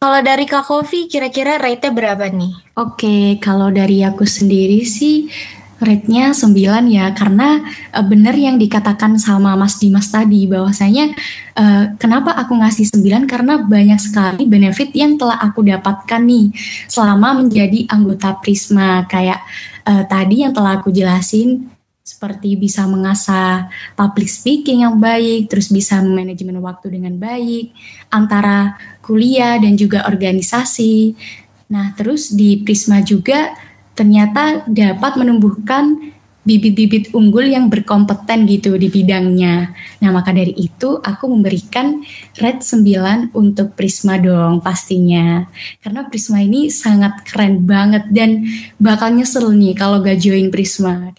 kalau 0.00 0.24
dari 0.24 0.48
Kak 0.48 0.64
Kofi 0.64 1.12
kira-kira 1.12 1.60
rate-nya 1.60 1.92
berapa 1.92 2.24
nih? 2.32 2.72
Oke, 2.72 3.36
kalau 3.36 3.68
dari 3.68 4.00
aku 4.00 4.24
sendiri 4.24 4.80
sih 4.88 5.28
rate-nya 5.76 6.32
9 6.32 6.56
ya 6.88 7.12
karena 7.12 7.60
uh, 7.92 8.00
benar 8.00 8.32
yang 8.32 8.56
dikatakan 8.56 9.20
sama 9.20 9.52
Mas 9.60 9.76
Dimas 9.76 10.08
tadi 10.08 10.48
bahwasanya 10.48 11.12
uh, 11.52 11.84
kenapa 12.00 12.32
aku 12.32 12.56
ngasih 12.56 12.96
9 12.96 13.28
karena 13.28 13.60
banyak 13.60 14.00
sekali 14.00 14.48
benefit 14.48 14.88
yang 14.96 15.20
telah 15.20 15.36
aku 15.36 15.68
dapatkan 15.68 16.24
nih 16.24 16.48
selama 16.88 17.44
menjadi 17.44 17.84
anggota 17.92 18.40
Prisma 18.40 19.04
kayak 19.04 19.44
uh, 19.84 20.08
tadi 20.08 20.48
yang 20.48 20.56
telah 20.56 20.80
aku 20.80 20.88
jelasin 20.88 21.68
seperti 22.10 22.58
bisa 22.58 22.88
mengasah 22.90 23.70
public 23.94 24.26
speaking 24.26 24.82
yang 24.82 24.98
baik, 24.98 25.46
terus 25.46 25.70
bisa 25.70 26.02
manajemen 26.02 26.58
waktu 26.58 26.98
dengan 26.98 27.14
baik 27.20 27.70
antara 28.10 28.74
kuliah 29.10 29.58
dan 29.58 29.74
juga 29.74 30.06
organisasi. 30.06 31.18
Nah, 31.66 31.90
terus 31.98 32.30
di 32.30 32.62
Prisma 32.62 33.02
juga 33.02 33.50
ternyata 33.98 34.62
dapat 34.70 35.18
menumbuhkan 35.18 36.14
bibit-bibit 36.40 37.12
unggul 37.12 37.44
yang 37.44 37.68
berkompeten 37.68 38.48
gitu 38.48 38.78
di 38.78 38.88
bidangnya. 38.88 39.74
Nah, 40.00 40.10
maka 40.10 40.32
dari 40.32 40.56
itu 40.56 40.96
aku 41.02 41.28
memberikan 41.28 42.00
red 42.40 42.64
9 42.64 43.34
untuk 43.36 43.76
Prisma 43.76 44.16
dong 44.16 44.64
pastinya. 44.64 45.44
Karena 45.84 46.08
Prisma 46.08 46.40
ini 46.40 46.72
sangat 46.72 47.26
keren 47.28 47.66
banget 47.66 48.08
dan 48.08 48.46
bakal 48.80 49.12
nyesel 49.12 49.52
nih 49.52 49.76
kalau 49.76 50.00
gak 50.00 50.16
join 50.16 50.48
Prisma. 50.48 51.12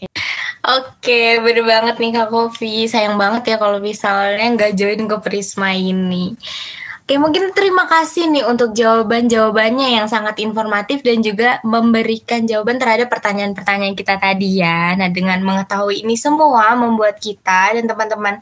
Oke, 0.61 1.41
bener 1.41 1.65
banget 1.65 1.95
nih 1.97 2.11
Kak 2.17 2.29
Kofi. 2.29 2.85
Sayang 2.85 3.17
banget 3.17 3.53
ya 3.53 3.57
kalau 3.57 3.81
misalnya 3.81 4.45
nggak 4.45 4.77
join 4.77 5.09
ke 5.09 5.17
Prisma 5.17 5.73
ini. 5.73 6.37
Oke, 7.11 7.19
mungkin 7.19 7.51
terima 7.51 7.91
kasih 7.91 8.31
nih 8.31 8.47
untuk 8.47 8.71
jawaban-jawabannya 8.71 9.99
yang 9.99 10.07
sangat 10.07 10.39
informatif 10.39 11.03
dan 11.03 11.19
juga 11.19 11.59
memberikan 11.59 12.47
jawaban 12.47 12.79
terhadap 12.79 13.11
pertanyaan-pertanyaan 13.11 13.99
kita 13.99 14.15
tadi 14.15 14.63
ya. 14.63 14.95
Nah, 14.95 15.11
dengan 15.11 15.43
mengetahui 15.43 16.07
ini 16.07 16.15
semua 16.15 16.71
membuat 16.71 17.19
kita 17.19 17.75
dan 17.75 17.83
teman-teman 17.83 18.39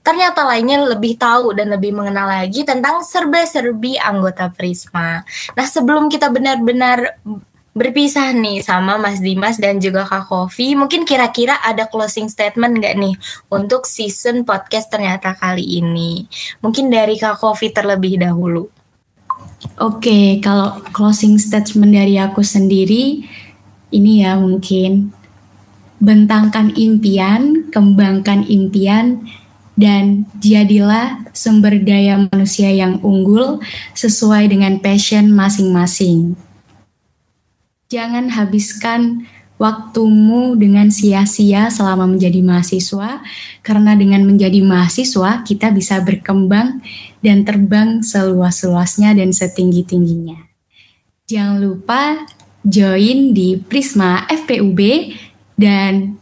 ternyata 0.00 0.48
lainnya 0.48 0.88
lebih 0.96 1.20
tahu 1.20 1.52
dan 1.52 1.68
lebih 1.68 1.92
mengenal 1.92 2.40
lagi 2.40 2.64
tentang 2.64 3.04
serba-serbi 3.04 4.00
anggota 4.00 4.48
Prisma. 4.48 5.20
Nah, 5.52 5.66
sebelum 5.68 6.08
kita 6.08 6.32
benar-benar 6.32 7.20
berpisah 7.76 8.32
nih 8.32 8.64
sama 8.64 8.96
Mas 8.96 9.20
Dimas 9.20 9.60
dan 9.60 9.76
juga 9.76 10.08
Kak 10.08 10.32
Kofi. 10.32 10.72
Mungkin 10.72 11.04
kira-kira 11.04 11.60
ada 11.60 11.84
closing 11.84 12.32
statement 12.32 12.80
nggak 12.80 12.96
nih 12.96 13.14
untuk 13.52 13.84
season 13.84 14.48
podcast 14.48 14.88
ternyata 14.88 15.36
kali 15.36 15.84
ini? 15.84 16.24
Mungkin 16.64 16.88
dari 16.88 17.20
Kak 17.20 17.36
Kofi 17.36 17.68
terlebih 17.68 18.16
dahulu. 18.16 18.72
Oke, 19.76 20.40
kalau 20.40 20.80
closing 20.96 21.36
statement 21.36 21.92
dari 21.92 22.16
aku 22.16 22.40
sendiri, 22.40 23.28
ini 23.92 24.24
ya 24.24 24.40
mungkin 24.40 25.12
bentangkan 26.00 26.72
impian, 26.80 27.68
kembangkan 27.68 28.48
impian, 28.48 29.20
dan 29.76 30.24
jadilah 30.40 31.28
sumber 31.36 31.76
daya 31.76 32.24
manusia 32.32 32.72
yang 32.72 32.96
unggul 33.04 33.60
sesuai 33.92 34.48
dengan 34.48 34.80
passion 34.80 35.28
masing-masing. 35.28 36.45
Jangan 37.86 38.34
habiskan 38.34 39.26
waktumu 39.56 40.58
dengan 40.58 40.92
sia-sia 40.92 41.72
selama 41.72 42.04
menjadi 42.04 42.44
mahasiswa, 42.44 43.24
karena 43.64 43.96
dengan 43.96 44.26
menjadi 44.28 44.60
mahasiswa 44.60 45.46
kita 45.46 45.72
bisa 45.72 46.02
berkembang 46.04 46.84
dan 47.24 47.46
terbang 47.46 48.04
seluas-luasnya 48.04 49.16
dan 49.16 49.32
setinggi-tingginya. 49.32 50.44
Jangan 51.26 51.58
lupa 51.58 52.26
join 52.62 53.32
di 53.32 53.56
Prisma 53.58 54.28
FPUB 54.28 54.80
dan 55.56 56.20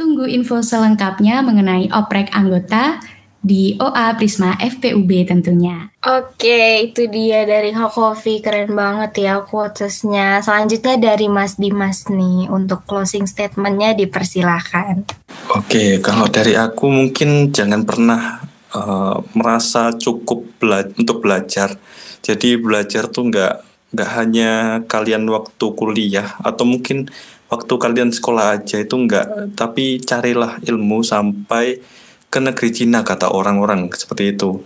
Tunggu 0.00 0.24
info 0.24 0.64
selengkapnya 0.64 1.44
mengenai 1.44 1.92
oprek 1.92 2.32
anggota 2.32 3.04
di 3.40 3.72
OA 3.80 4.12
Prisma 4.20 4.52
FPUB 4.60 5.24
tentunya. 5.24 5.88
Oke, 6.04 6.84
itu 6.84 7.08
dia 7.08 7.48
dari 7.48 7.72
Hakofi. 7.72 8.44
Keren 8.44 8.76
banget 8.76 9.24
ya 9.24 9.40
quotesnya. 9.40 10.44
Selanjutnya 10.44 11.00
dari 11.00 11.26
Mas 11.28 11.56
Dimas 11.56 12.08
nih. 12.12 12.52
Untuk 12.52 12.84
closing 12.84 13.24
statementnya 13.24 13.96
dipersilahkan. 13.96 15.08
Oke, 15.56 16.04
kalau 16.04 16.28
dari 16.28 16.52
aku 16.56 16.92
mungkin 16.92 17.48
jangan 17.48 17.84
pernah 17.88 18.44
uh, 18.76 19.24
merasa 19.32 19.96
cukup 19.96 20.44
bela 20.60 20.84
untuk 20.84 21.24
belajar. 21.24 21.80
Jadi 22.20 22.60
belajar 22.60 23.08
tuh 23.08 23.32
nggak 23.32 23.54
nggak 23.90 24.10
hanya 24.14 24.50
kalian 24.86 25.26
waktu 25.26 25.66
kuliah 25.74 26.38
atau 26.44 26.62
mungkin 26.62 27.10
waktu 27.50 27.74
kalian 27.74 28.14
sekolah 28.14 28.62
aja 28.62 28.78
itu 28.78 28.94
enggak 28.94 29.26
tapi 29.58 29.98
carilah 29.98 30.62
ilmu 30.62 31.02
sampai 31.02 31.82
ke 32.30 32.38
negeri 32.38 32.70
Cina 32.70 33.02
kata 33.02 33.28
orang-orang 33.34 33.90
seperti 33.92 34.38
itu. 34.38 34.62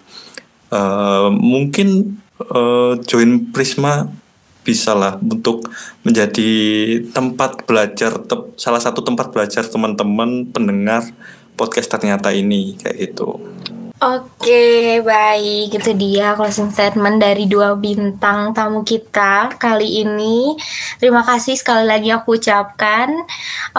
Uh, 0.69 1.33
mungkin 1.33 2.21
uh, 2.53 3.01
join 3.09 3.49
Prisma 3.51 4.11
bisa 4.65 4.97
lah 4.97 5.21
untuk 5.21 5.69
menjadi 6.03 6.51
tempat 7.13 7.69
belajar 7.69 8.17
te 8.17 8.37
salah 8.57 8.81
satu 8.81 9.05
tempat 9.05 9.29
belajar 9.29 9.61
teman-teman 9.69 10.49
pendengar 10.49 11.05
podcast 11.55 11.93
ternyata 11.93 12.33
ini 12.33 12.75
kayak 12.81 12.97
gitu 13.13 13.45
Oke, 14.03 14.99
baik. 15.07 15.79
Itu 15.79 15.95
dia 15.95 16.35
closing 16.35 16.75
statement 16.75 17.23
dari 17.23 17.47
dua 17.47 17.79
bintang 17.79 18.51
tamu 18.51 18.83
kita 18.83 19.55
kali 19.55 20.03
ini. 20.03 20.59
Terima 20.99 21.23
kasih 21.23 21.55
sekali 21.55 21.87
lagi 21.87 22.11
aku 22.11 22.35
ucapkan. 22.35 23.15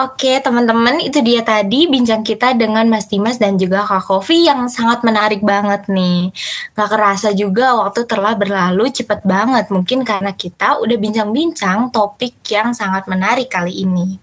Oke, 0.00 0.40
teman-teman, 0.40 1.04
itu 1.04 1.20
dia 1.20 1.44
tadi 1.44 1.84
bincang 1.84 2.24
kita 2.24 2.56
dengan 2.56 2.88
Mas 2.88 3.12
Dimas 3.12 3.36
dan 3.36 3.60
juga 3.60 3.84
Kak 3.84 4.08
Kofi 4.08 4.48
yang 4.48 4.72
sangat 4.72 5.04
menarik 5.04 5.44
banget 5.44 5.84
nih. 5.92 6.32
Gak 6.72 6.96
kerasa 6.96 7.36
juga 7.36 7.76
waktu 7.76 8.08
telah 8.08 8.32
berlalu 8.40 8.88
cepet 8.88 9.20
banget. 9.20 9.68
Mungkin 9.68 10.00
karena 10.00 10.32
kita 10.32 10.80
udah 10.80 10.96
bincang-bincang 10.96 11.92
topik 11.92 12.40
yang 12.48 12.72
sangat 12.72 13.04
menarik 13.04 13.52
kali 13.52 13.84
ini. 13.84 14.16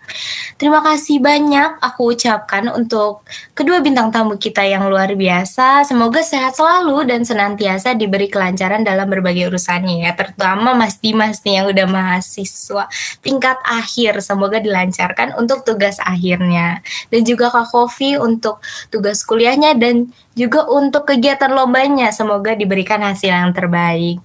Terima 0.58 0.82
kasih 0.82 1.22
banyak 1.22 1.78
aku 1.86 2.18
ucapkan 2.18 2.74
untuk 2.74 3.22
kedua 3.54 3.78
bintang 3.78 4.10
tamu 4.10 4.42
kita 4.42 4.66
yang 4.66 4.90
luar 4.90 5.14
biasa 5.14 5.84
Semoga 5.94 6.26
sehat 6.26 6.58
selalu 6.58 7.06
dan 7.06 7.22
senantiasa 7.22 7.94
diberi 7.94 8.26
kelancaran 8.26 8.82
dalam 8.82 9.06
berbagai 9.14 9.54
urusannya 9.54 10.02
ya, 10.02 10.18
terutama 10.18 10.74
Mas 10.74 10.98
Dimas 10.98 11.46
nih 11.46 11.62
yang 11.62 11.70
udah 11.70 11.86
mahasiswa 11.86 12.90
tingkat 13.22 13.62
akhir. 13.62 14.18
Semoga 14.26 14.58
dilancarkan 14.58 15.38
untuk 15.38 15.62
tugas 15.62 16.02
akhirnya. 16.02 16.82
Dan 17.14 17.22
juga 17.22 17.54
Kak 17.54 17.70
Kofi 17.70 18.18
untuk 18.18 18.58
tugas 18.90 19.22
kuliahnya 19.22 19.78
dan 19.78 20.10
juga 20.34 20.66
untuk 20.66 21.06
kegiatan 21.06 21.54
lombanya. 21.54 22.10
Semoga 22.10 22.58
diberikan 22.58 23.06
hasil 23.06 23.30
yang 23.30 23.54
terbaik. 23.54 24.18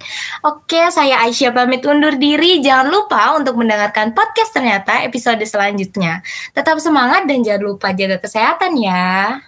Oke, 0.49 0.89
saya 0.89 1.21
Aisyah 1.29 1.53
pamit 1.53 1.85
undur 1.85 2.17
diri. 2.17 2.65
Jangan 2.65 2.89
lupa 2.89 3.37
untuk 3.37 3.61
mendengarkan 3.61 4.17
podcast 4.17 4.57
ternyata 4.57 5.05
episode 5.05 5.45
selanjutnya. 5.45 6.25
Tetap 6.57 6.81
semangat 6.81 7.29
dan 7.29 7.45
jangan 7.45 7.77
lupa 7.77 7.93
jaga 7.93 8.17
kesehatan 8.17 8.73
ya. 8.81 9.45